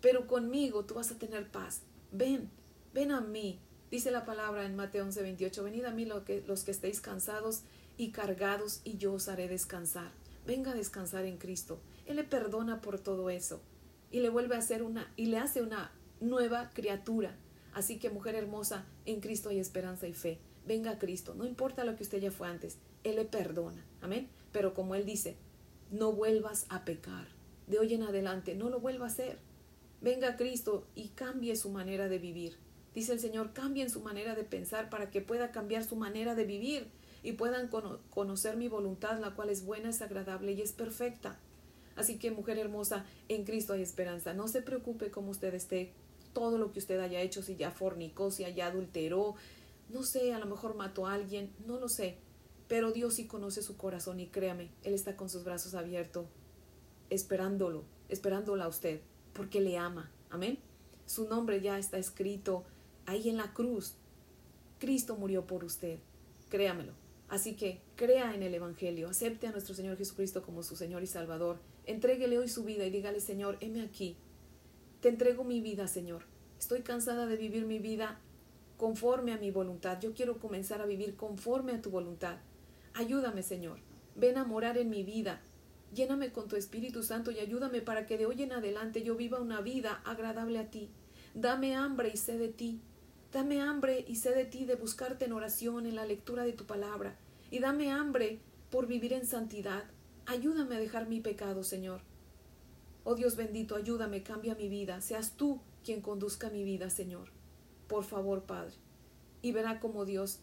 pero 0.00 0.26
conmigo 0.26 0.86
tú 0.86 0.94
vas 0.94 1.10
a 1.10 1.18
tener 1.18 1.46
paz. 1.50 1.82
Ven, 2.10 2.48
ven 2.94 3.10
a 3.12 3.20
mí. 3.20 3.60
Dice 3.90 4.10
la 4.10 4.24
palabra 4.24 4.66
en 4.66 4.74
Mateo 4.74 5.04
11, 5.04 5.22
28, 5.22 5.62
venid 5.62 5.84
a 5.84 5.92
mí 5.92 6.04
los 6.04 6.24
que, 6.24 6.42
los 6.46 6.64
que 6.64 6.72
estéis 6.72 7.00
cansados 7.00 7.62
y 7.96 8.10
cargados 8.10 8.80
y 8.84 8.98
yo 8.98 9.12
os 9.12 9.28
haré 9.28 9.48
descansar. 9.48 10.10
Venga 10.46 10.72
a 10.72 10.74
descansar 10.74 11.24
en 11.24 11.38
Cristo. 11.38 11.80
Él 12.04 12.16
le 12.16 12.24
perdona 12.24 12.80
por 12.80 12.98
todo 12.98 13.30
eso 13.30 13.60
y 14.10 14.20
le 14.20 14.28
vuelve 14.28 14.56
a 14.56 14.58
hacer 14.58 14.82
una 14.82 15.12
y 15.16 15.26
le 15.26 15.38
hace 15.38 15.62
una 15.62 15.92
nueva 16.20 16.70
criatura. 16.74 17.36
Así 17.74 17.98
que 17.98 18.10
mujer 18.10 18.34
hermosa, 18.34 18.86
en 19.04 19.20
Cristo 19.20 19.50
hay 19.50 19.60
esperanza 19.60 20.08
y 20.08 20.14
fe. 20.14 20.38
Venga 20.66 20.92
a 20.92 20.98
Cristo, 20.98 21.34
no 21.34 21.44
importa 21.44 21.84
lo 21.84 21.94
que 21.94 22.02
usted 22.02 22.20
ya 22.20 22.32
fue 22.32 22.48
antes, 22.48 22.78
Él 23.04 23.16
le 23.16 23.24
perdona. 23.24 23.84
Amén. 24.00 24.28
Pero 24.50 24.74
como 24.74 24.96
Él 24.96 25.04
dice, 25.04 25.36
no 25.92 26.12
vuelvas 26.12 26.66
a 26.70 26.84
pecar. 26.84 27.28
De 27.68 27.78
hoy 27.78 27.94
en 27.94 28.02
adelante, 28.02 28.54
no 28.54 28.68
lo 28.68 28.80
vuelva 28.80 29.06
a 29.06 29.08
hacer. 29.08 29.38
Venga 30.00 30.30
a 30.30 30.36
Cristo 30.36 30.86
y 30.94 31.08
cambie 31.10 31.54
su 31.54 31.70
manera 31.70 32.08
de 32.08 32.18
vivir. 32.18 32.56
Dice 32.96 33.12
el 33.12 33.20
Señor, 33.20 33.52
cambien 33.52 33.90
su 33.90 34.00
manera 34.00 34.34
de 34.34 34.42
pensar 34.42 34.88
para 34.88 35.10
que 35.10 35.20
pueda 35.20 35.52
cambiar 35.52 35.84
su 35.84 35.96
manera 35.96 36.34
de 36.34 36.46
vivir 36.46 36.88
y 37.22 37.32
puedan 37.32 37.68
conocer 38.08 38.56
mi 38.56 38.68
voluntad, 38.68 39.20
la 39.20 39.34
cual 39.34 39.50
es 39.50 39.66
buena, 39.66 39.90
es 39.90 40.00
agradable 40.00 40.52
y 40.52 40.62
es 40.62 40.72
perfecta. 40.72 41.38
Así 41.94 42.18
que, 42.18 42.30
mujer 42.30 42.58
hermosa, 42.58 43.04
en 43.28 43.44
Cristo 43.44 43.74
hay 43.74 43.82
esperanza. 43.82 44.32
No 44.32 44.48
se 44.48 44.62
preocupe 44.62 45.10
cómo 45.10 45.32
usted 45.32 45.52
esté, 45.52 45.92
todo 46.32 46.56
lo 46.56 46.72
que 46.72 46.78
usted 46.78 46.98
haya 46.98 47.20
hecho, 47.20 47.42
si 47.42 47.56
ya 47.56 47.70
fornicó, 47.70 48.30
si 48.30 48.50
ya 48.54 48.68
adulteró, 48.68 49.34
no 49.90 50.02
sé, 50.02 50.32
a 50.32 50.38
lo 50.38 50.46
mejor 50.46 50.74
mató 50.74 51.06
a 51.06 51.12
alguien, 51.12 51.52
no 51.66 51.78
lo 51.78 51.90
sé. 51.90 52.16
Pero 52.66 52.92
Dios 52.92 53.12
sí 53.12 53.26
conoce 53.26 53.60
su 53.60 53.76
corazón 53.76 54.20
y 54.20 54.28
créame, 54.28 54.70
Él 54.84 54.94
está 54.94 55.16
con 55.16 55.28
sus 55.28 55.44
brazos 55.44 55.74
abiertos, 55.74 56.28
esperándolo, 57.10 57.84
esperándola 58.08 58.64
a 58.64 58.68
usted, 58.68 59.02
porque 59.34 59.60
le 59.60 59.76
ama. 59.76 60.10
Amén. 60.30 60.58
Su 61.04 61.28
nombre 61.28 61.60
ya 61.60 61.78
está 61.78 61.98
escrito 61.98 62.64
ahí 63.06 63.28
en 63.28 63.36
la 63.36 63.52
cruz. 63.52 63.94
Cristo 64.78 65.16
murió 65.16 65.46
por 65.46 65.64
usted. 65.64 65.98
Créamelo. 66.50 66.92
Así 67.28 67.56
que 67.56 67.80
crea 67.96 68.34
en 68.34 68.42
el 68.42 68.54
Evangelio, 68.54 69.08
acepte 69.08 69.46
a 69.46 69.52
nuestro 69.52 69.74
Señor 69.74 69.96
Jesucristo 69.96 70.42
como 70.42 70.62
su 70.62 70.76
Señor 70.76 71.02
y 71.02 71.08
Salvador 71.08 71.58
Entréguele 71.86 72.36
hoy 72.38 72.48
su 72.48 72.64
vida 72.64 72.84
y 72.84 72.90
dígale, 72.90 73.20
Señor, 73.20 73.58
heme 73.60 73.80
aquí. 73.80 74.16
Te 75.00 75.08
entrego 75.08 75.44
mi 75.44 75.60
vida, 75.60 75.86
Señor. 75.86 76.24
Estoy 76.58 76.82
cansada 76.82 77.26
de 77.26 77.36
vivir 77.36 77.64
mi 77.64 77.78
vida 77.78 78.18
conforme 78.76 79.32
a 79.32 79.38
mi 79.38 79.52
voluntad. 79.52 80.00
Yo 80.00 80.12
quiero 80.12 80.40
comenzar 80.40 80.80
a 80.80 80.86
vivir 80.86 81.14
conforme 81.14 81.72
a 81.72 81.80
tu 81.80 81.90
voluntad. 81.90 82.38
Ayúdame, 82.92 83.44
Señor. 83.44 83.78
Ven 84.16 84.36
a 84.36 84.44
morar 84.44 84.78
en 84.78 84.90
mi 84.90 85.04
vida. 85.04 85.40
Lléname 85.94 86.32
con 86.32 86.48
tu 86.48 86.56
Espíritu 86.56 87.04
Santo 87.04 87.30
y 87.30 87.38
ayúdame 87.38 87.80
para 87.82 88.04
que 88.04 88.18
de 88.18 88.26
hoy 88.26 88.42
en 88.42 88.52
adelante 88.52 89.04
yo 89.04 89.14
viva 89.14 89.40
una 89.40 89.60
vida 89.60 90.02
agradable 90.04 90.58
a 90.58 90.68
ti. 90.68 90.90
Dame 91.34 91.76
hambre 91.76 92.10
y 92.12 92.16
sed 92.16 92.40
de 92.40 92.48
ti. 92.48 92.80
Dame 93.36 93.60
hambre 93.60 94.02
y 94.08 94.16
sed 94.16 94.34
de 94.34 94.46
ti 94.46 94.64
de 94.64 94.76
buscarte 94.76 95.26
en 95.26 95.34
oración, 95.34 95.84
en 95.84 95.94
la 95.94 96.06
lectura 96.06 96.44
de 96.44 96.54
tu 96.54 96.64
palabra. 96.64 97.18
Y 97.50 97.58
dame 97.58 97.90
hambre 97.92 98.38
por 98.70 98.86
vivir 98.86 99.12
en 99.12 99.26
santidad. 99.26 99.84
Ayúdame 100.24 100.76
a 100.76 100.78
dejar 100.78 101.06
mi 101.06 101.20
pecado, 101.20 101.62
Señor. 101.62 102.00
Oh 103.04 103.14
Dios 103.14 103.36
bendito, 103.36 103.76
ayúdame, 103.76 104.22
cambia 104.22 104.54
mi 104.54 104.70
vida. 104.70 105.02
Seas 105.02 105.32
tú 105.36 105.60
quien 105.84 106.00
conduzca 106.00 106.48
mi 106.48 106.64
vida, 106.64 106.88
Señor. 106.88 107.28
Por 107.88 108.04
favor, 108.04 108.44
Padre. 108.44 108.72
Y 109.42 109.52
verá 109.52 109.80
cómo 109.80 110.06
Dios 110.06 110.38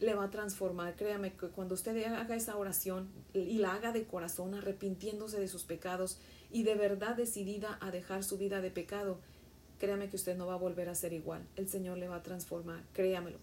le 0.00 0.14
va 0.14 0.24
a 0.24 0.30
transformar. 0.30 0.96
Créame 0.96 1.34
que 1.34 1.48
cuando 1.48 1.74
usted 1.74 2.02
haga 2.06 2.34
esa 2.34 2.56
oración 2.56 3.10
y 3.34 3.58
la 3.58 3.74
haga 3.74 3.92
de 3.92 4.06
corazón, 4.06 4.54
arrepintiéndose 4.54 5.38
de 5.38 5.48
sus 5.48 5.64
pecados 5.64 6.18
y 6.50 6.62
de 6.62 6.76
verdad 6.76 7.14
decidida 7.14 7.76
a 7.82 7.90
dejar 7.90 8.24
su 8.24 8.38
vida 8.38 8.62
de 8.62 8.70
pecado, 8.70 9.20
créame 9.78 10.08
que 10.08 10.16
usted 10.16 10.36
no 10.36 10.46
va 10.46 10.54
a 10.54 10.58
volver 10.58 10.88
a 10.88 10.94
ser 10.94 11.12
igual. 11.12 11.46
El 11.56 11.68
Señor 11.68 11.98
le 11.98 12.08
va 12.08 12.16
a 12.16 12.22
transformar, 12.22 12.82
créamelo. 12.92 13.38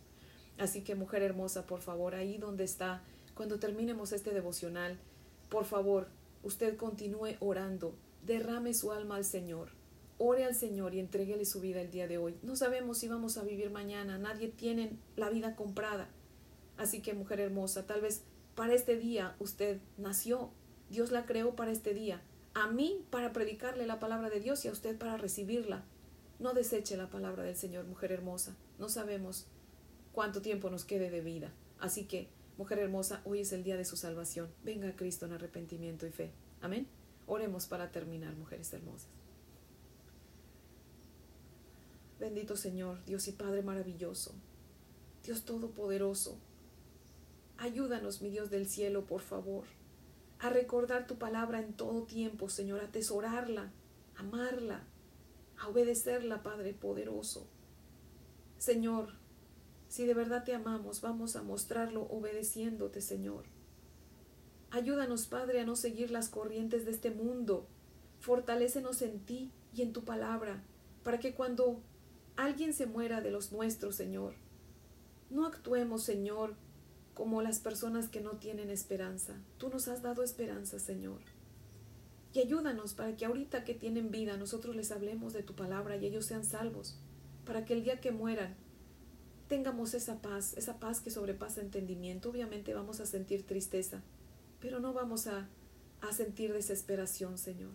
Así 0.58 0.82
que 0.82 0.96
mujer 0.96 1.22
hermosa, 1.22 1.66
por 1.66 1.82
favor, 1.82 2.16
ahí 2.16 2.38
donde 2.38 2.64
está, 2.64 3.02
cuando 3.34 3.60
terminemos 3.60 4.14
este 4.14 4.32
devocional, 4.34 4.98
por 5.50 5.66
favor, 5.66 6.08
usted 6.44 6.78
continúe 6.78 7.36
orando, 7.40 7.96
derrame 8.26 8.74
su 8.74 8.92
alma 8.92 9.18
al 9.18 9.26
Señor, 9.26 9.70
ore 10.18 10.46
al 10.46 10.56
Señor 10.56 10.94
y 10.94 11.00
entréguele 11.00 11.46
su 11.46 11.60
vida 11.60 11.82
el 11.82 11.92
día 11.92 12.08
de 12.08 12.18
hoy. 12.18 12.36
No 12.44 12.56
sabemos 12.56 12.98
si 12.98 13.08
vamos 13.08 13.38
a 13.38 13.44
vivir 13.44 13.70
mañana, 13.70 14.18
nadie 14.18 14.48
tiene 14.48 14.98
la 15.16 15.30
vida 15.30 15.56
comprada. 15.56 16.08
Así 16.78 17.02
que, 17.02 17.14
mujer 17.14 17.40
hermosa, 17.40 17.86
tal 17.86 18.02
vez 18.02 18.24
para 18.56 18.74
este 18.74 18.98
día 18.98 19.36
usted 19.40 19.80
nació, 19.98 20.50
Dios 20.90 21.12
la 21.12 21.26
creó 21.26 21.56
para 21.56 21.72
este 21.72 21.94
día, 21.94 22.22
a 22.54 22.68
mí 22.68 23.06
para 23.10 23.34
predicarle 23.34 23.86
la 23.86 24.00
palabra 24.00 24.30
de 24.30 24.40
Dios 24.40 24.64
y 24.64 24.70
a 24.70 24.72
usted 24.72 24.98
para 24.98 25.18
recibirla. 25.18 25.84
No 26.40 26.54
deseche 26.54 26.98
la 26.98 27.10
palabra 27.10 27.44
del 27.44 27.56
Señor, 27.56 27.86
mujer 27.86 28.12
hermosa. 28.12 28.56
No 28.78 28.90
sabemos 28.90 29.48
cuánto 30.12 30.42
tiempo 30.42 30.70
nos 30.70 30.86
quede 30.86 31.10
de 31.10 31.22
vida. 31.22 31.54
Así 31.80 32.06
que, 32.06 32.30
mujer 32.58 32.80
hermosa, 32.80 33.22
hoy 33.26 33.42
es 33.42 33.54
el 33.54 33.64
día 33.64 33.78
de 33.78 33.86
su 33.86 33.98
salvación. 33.98 34.50
Venga 34.64 34.90
a 34.90 34.96
Cristo 34.96 35.26
en 35.26 35.34
arrepentimiento 35.34 36.06
y 36.06 36.12
fe. 36.12 36.32
Amén. 36.62 36.88
Oremos 37.28 37.68
para 37.68 37.92
terminar, 37.92 38.36
mujeres 38.36 38.72
hermosas. 38.74 39.10
Bendito 42.20 42.56
Señor, 42.56 43.04
Dios 43.06 43.28
y 43.28 43.34
Padre 43.34 43.62
maravilloso, 43.62 44.34
Dios 45.24 45.44
todopoderoso, 45.44 46.40
ayúdanos, 47.58 48.22
mi 48.22 48.30
Dios 48.30 48.50
del 48.50 48.68
cielo, 48.68 49.06
por 49.06 49.22
favor, 49.22 49.66
a 50.40 50.50
recordar 50.50 51.08
tu 51.08 51.18
palabra 51.18 51.60
en 51.60 51.74
todo 51.74 52.04
tiempo, 52.04 52.48
Señor, 52.48 52.80
a 52.80 52.86
atesorarla, 52.86 53.72
amarla, 54.16 54.86
a 55.60 55.68
obedecerla, 55.70 56.44
Padre 56.44 56.74
poderoso. 56.74 57.48
Señor, 58.58 59.14
si 59.88 60.06
de 60.06 60.14
verdad 60.14 60.44
te 60.44 60.54
amamos, 60.54 61.02
vamos 61.02 61.36
a 61.36 61.44
mostrarlo 61.44 62.04
obedeciéndote, 62.04 63.02
Señor. 63.02 63.46
Ayúdanos, 64.72 65.28
Padre, 65.28 65.62
a 65.62 65.66
no 65.66 65.76
seguir 65.76 66.12
las 66.12 66.30
corrientes 66.30 66.86
de 66.86 66.92
este 66.92 67.12
mundo. 67.12 67.68
Fortalécenos 68.20 69.02
en 69.02 69.20
ti 69.20 69.52
y 69.74 69.82
en 69.84 69.94
tu 69.94 70.04
palabra, 70.04 70.64
para 71.04 71.20
que 71.20 71.34
cuando 71.34 71.82
alguien 72.36 72.74
se 72.74 72.86
muera 72.86 73.22
de 73.22 73.32
los 73.32 73.52
nuestros, 73.52 73.96
Señor, 73.96 74.34
no 75.30 75.46
actuemos, 75.46 76.04
Señor, 76.04 76.56
como 77.14 77.42
las 77.42 77.60
personas 77.60 78.10
que 78.10 78.22
no 78.22 78.32
tienen 78.32 78.70
esperanza. 78.70 79.36
Tú 79.58 79.70
nos 79.70 79.88
has 79.88 80.02
dado 80.02 80.24
esperanza, 80.24 80.80
Señor. 80.80 81.22
Y 82.36 82.42
ayúdanos 82.42 82.94
para 82.96 83.16
que 83.16 83.24
ahorita 83.24 83.64
que 83.64 83.74
tienen 83.74 84.12
vida 84.12 84.36
nosotros 84.36 84.76
les 84.76 84.92
hablemos 84.92 85.32
de 85.32 85.42
tu 85.42 85.56
palabra 85.56 85.96
y 85.96 86.06
ellos 86.06 86.26
sean 86.26 86.44
salvos, 86.44 86.98
para 87.46 87.64
que 87.64 87.74
el 87.74 87.86
día 87.86 88.02
que 88.02 88.12
mueran 88.12 88.56
tengamos 89.48 89.94
esa 89.94 90.22
paz, 90.22 90.54
esa 90.58 90.78
paz 90.78 91.00
que 91.00 91.12
sobrepasa 91.12 91.62
entendimiento. 91.62 92.30
Obviamente 92.30 92.74
vamos 92.74 93.00
a 93.00 93.06
sentir 93.06 93.46
tristeza, 93.46 94.02
pero 94.60 94.82
no 94.82 94.92
vamos 94.92 95.28
a, 95.28 95.48
a 96.02 96.12
sentir 96.12 96.52
desesperación, 96.52 97.38
Señor. 97.38 97.72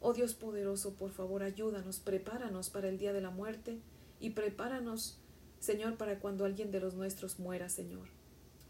Oh 0.00 0.12
Dios 0.12 0.34
poderoso, 0.34 0.92
por 0.92 1.12
favor, 1.12 1.42
ayúdanos, 1.42 1.98
prepáranos 1.98 2.68
para 2.68 2.90
el 2.90 2.98
día 2.98 3.14
de 3.14 3.22
la 3.22 3.30
muerte 3.30 3.78
y 4.20 4.30
prepáranos, 4.30 5.18
Señor, 5.58 5.96
para 5.96 6.18
cuando 6.20 6.44
alguien 6.44 6.70
de 6.70 6.80
los 6.80 6.92
nuestros 6.92 7.38
muera, 7.38 7.70
Señor. 7.70 8.08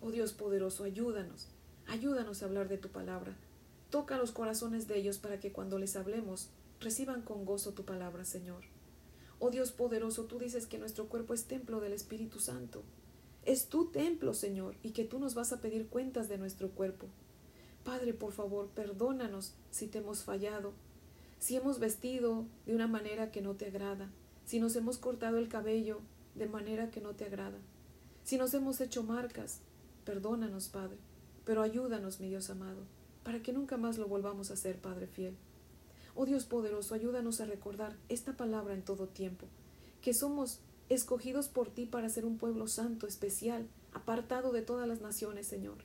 Oh 0.00 0.12
Dios 0.12 0.32
poderoso, 0.32 0.84
ayúdanos, 0.84 1.48
ayúdanos 1.88 2.42
a 2.42 2.46
hablar 2.46 2.68
de 2.68 2.78
tu 2.78 2.90
palabra. 2.90 3.36
Toca 3.90 4.18
los 4.18 4.32
corazones 4.32 4.88
de 4.88 4.98
ellos 4.98 5.18
para 5.18 5.38
que 5.38 5.52
cuando 5.52 5.78
les 5.78 5.96
hablemos 5.96 6.50
reciban 6.80 7.22
con 7.22 7.44
gozo 7.44 7.72
tu 7.72 7.84
palabra, 7.84 8.24
Señor. 8.24 8.62
Oh 9.38 9.50
Dios 9.50 9.70
poderoso, 9.70 10.24
tú 10.24 10.38
dices 10.38 10.66
que 10.66 10.78
nuestro 10.78 11.08
cuerpo 11.08 11.34
es 11.34 11.44
templo 11.44 11.80
del 11.80 11.92
Espíritu 11.92 12.40
Santo. 12.40 12.82
Es 13.44 13.68
tu 13.68 13.86
templo, 13.86 14.34
Señor, 14.34 14.76
y 14.82 14.90
que 14.90 15.04
tú 15.04 15.18
nos 15.18 15.34
vas 15.34 15.52
a 15.52 15.60
pedir 15.60 15.88
cuentas 15.88 16.28
de 16.28 16.38
nuestro 16.38 16.70
cuerpo. 16.70 17.06
Padre, 17.84 18.12
por 18.12 18.32
favor, 18.32 18.68
perdónanos 18.70 19.54
si 19.70 19.86
te 19.86 19.98
hemos 19.98 20.24
fallado, 20.24 20.72
si 21.38 21.54
hemos 21.54 21.78
vestido 21.78 22.46
de 22.66 22.74
una 22.74 22.88
manera 22.88 23.30
que 23.30 23.42
no 23.42 23.54
te 23.54 23.66
agrada, 23.66 24.10
si 24.44 24.58
nos 24.58 24.74
hemos 24.74 24.98
cortado 24.98 25.38
el 25.38 25.48
cabello 25.48 26.00
de 26.34 26.46
manera 26.46 26.90
que 26.90 27.00
no 27.00 27.14
te 27.14 27.24
agrada, 27.24 27.58
si 28.24 28.38
nos 28.38 28.52
hemos 28.54 28.80
hecho 28.80 29.04
marcas, 29.04 29.60
perdónanos, 30.04 30.68
Padre, 30.68 30.96
pero 31.44 31.62
ayúdanos, 31.62 32.18
mi 32.18 32.28
Dios 32.28 32.50
amado, 32.50 32.82
para 33.26 33.42
que 33.42 33.52
nunca 33.52 33.76
más 33.76 33.98
lo 33.98 34.06
volvamos 34.06 34.50
a 34.50 34.54
hacer, 34.54 34.78
Padre 34.78 35.08
fiel. 35.08 35.34
Oh 36.14 36.26
Dios 36.26 36.44
poderoso, 36.44 36.94
ayúdanos 36.94 37.40
a 37.40 37.44
recordar 37.44 37.96
esta 38.08 38.36
palabra 38.36 38.72
en 38.72 38.82
todo 38.82 39.08
tiempo, 39.08 39.48
que 40.00 40.14
somos 40.14 40.60
escogidos 40.88 41.48
por 41.48 41.68
ti 41.68 41.86
para 41.86 42.08
ser 42.08 42.24
un 42.24 42.38
pueblo 42.38 42.68
santo, 42.68 43.08
especial, 43.08 43.66
apartado 43.92 44.52
de 44.52 44.62
todas 44.62 44.86
las 44.86 45.00
naciones, 45.00 45.48
Señor. 45.48 45.78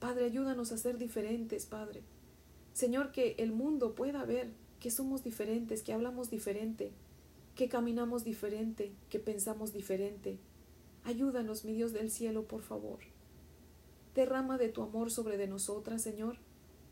Padre, 0.00 0.24
ayúdanos 0.24 0.72
a 0.72 0.76
ser 0.76 0.98
diferentes, 0.98 1.64
Padre. 1.64 2.02
Señor, 2.72 3.12
que 3.12 3.36
el 3.38 3.52
mundo 3.52 3.94
pueda 3.94 4.24
ver 4.24 4.50
que 4.80 4.90
somos 4.90 5.22
diferentes, 5.22 5.84
que 5.84 5.92
hablamos 5.92 6.28
diferente, 6.28 6.90
que 7.54 7.68
caminamos 7.68 8.24
diferente, 8.24 8.90
que 9.10 9.20
pensamos 9.20 9.72
diferente. 9.72 10.40
Ayúdanos, 11.04 11.64
mi 11.64 11.74
Dios 11.74 11.92
del 11.92 12.10
cielo, 12.10 12.48
por 12.48 12.62
favor. 12.62 12.98
Derrama 14.16 14.58
de 14.58 14.70
tu 14.70 14.82
amor 14.82 15.12
sobre 15.12 15.36
de 15.36 15.46
nosotras, 15.46 16.02
Señor, 16.02 16.38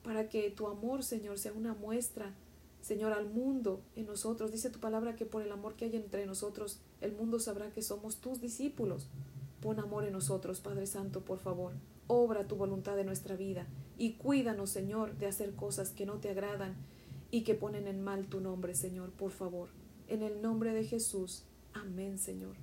para 0.02 0.28
que 0.28 0.50
tu 0.50 0.66
amor, 0.66 1.02
Señor, 1.02 1.38
sea 1.38 1.52
una 1.52 1.74
muestra, 1.74 2.34
Señor, 2.80 3.12
al 3.12 3.28
mundo 3.28 3.80
en 3.94 4.06
nosotros. 4.06 4.50
Dice 4.50 4.70
tu 4.70 4.80
palabra 4.80 5.14
que 5.14 5.26
por 5.26 5.42
el 5.42 5.52
amor 5.52 5.74
que 5.74 5.84
hay 5.84 5.96
entre 5.96 6.26
nosotros, 6.26 6.80
el 7.00 7.12
mundo 7.12 7.38
sabrá 7.38 7.70
que 7.70 7.82
somos 7.82 8.16
tus 8.16 8.40
discípulos. 8.40 9.08
Pon 9.60 9.78
amor 9.78 10.04
en 10.04 10.12
nosotros, 10.12 10.60
Padre 10.60 10.86
Santo, 10.86 11.20
por 11.20 11.38
favor. 11.38 11.72
Obra 12.08 12.48
tu 12.48 12.56
voluntad 12.56 12.98
en 12.98 13.06
nuestra 13.06 13.36
vida 13.36 13.66
y 13.96 14.14
cuídanos, 14.14 14.70
Señor, 14.70 15.16
de 15.18 15.26
hacer 15.26 15.54
cosas 15.54 15.90
que 15.90 16.04
no 16.04 16.14
te 16.14 16.30
agradan 16.30 16.74
y 17.30 17.42
que 17.42 17.54
ponen 17.54 17.86
en 17.86 18.02
mal 18.02 18.26
tu 18.26 18.40
nombre, 18.40 18.74
Señor, 18.74 19.10
por 19.10 19.30
favor. 19.30 19.68
En 20.08 20.22
el 20.22 20.42
nombre 20.42 20.72
de 20.74 20.84
Jesús. 20.84 21.44
Amén, 21.72 22.18
Señor. 22.18 22.56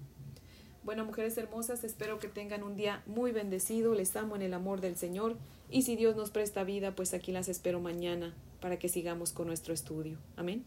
Bueno, 0.84 1.06
mujeres 1.06 1.38
hermosas, 1.38 1.84
espero 1.84 2.20
que 2.20 2.28
tengan 2.28 2.64
un 2.64 2.76
día 2.76 3.04
muy 3.06 3.32
bendecido. 3.32 3.94
Les 3.96 4.16
amo 4.16 4.36
en 4.36 4.42
el 4.42 4.54
amor 4.54 4.82
del 4.82 4.96
Señor. 4.96 5.38
Y 5.70 5.84
si 5.84 5.96
Dios 5.96 6.16
nos 6.16 6.32
presta 6.32 6.64
vida, 6.64 6.96
pues 6.96 7.14
aquí 7.14 7.32
las 7.32 7.48
espero 7.48 7.80
mañana 7.80 8.34
para 8.60 8.80
que 8.80 8.90
sigamos 8.90 9.32
con 9.32 9.48
nuestro 9.48 9.74
estudio. 9.74 10.18
Amén. 10.36 10.66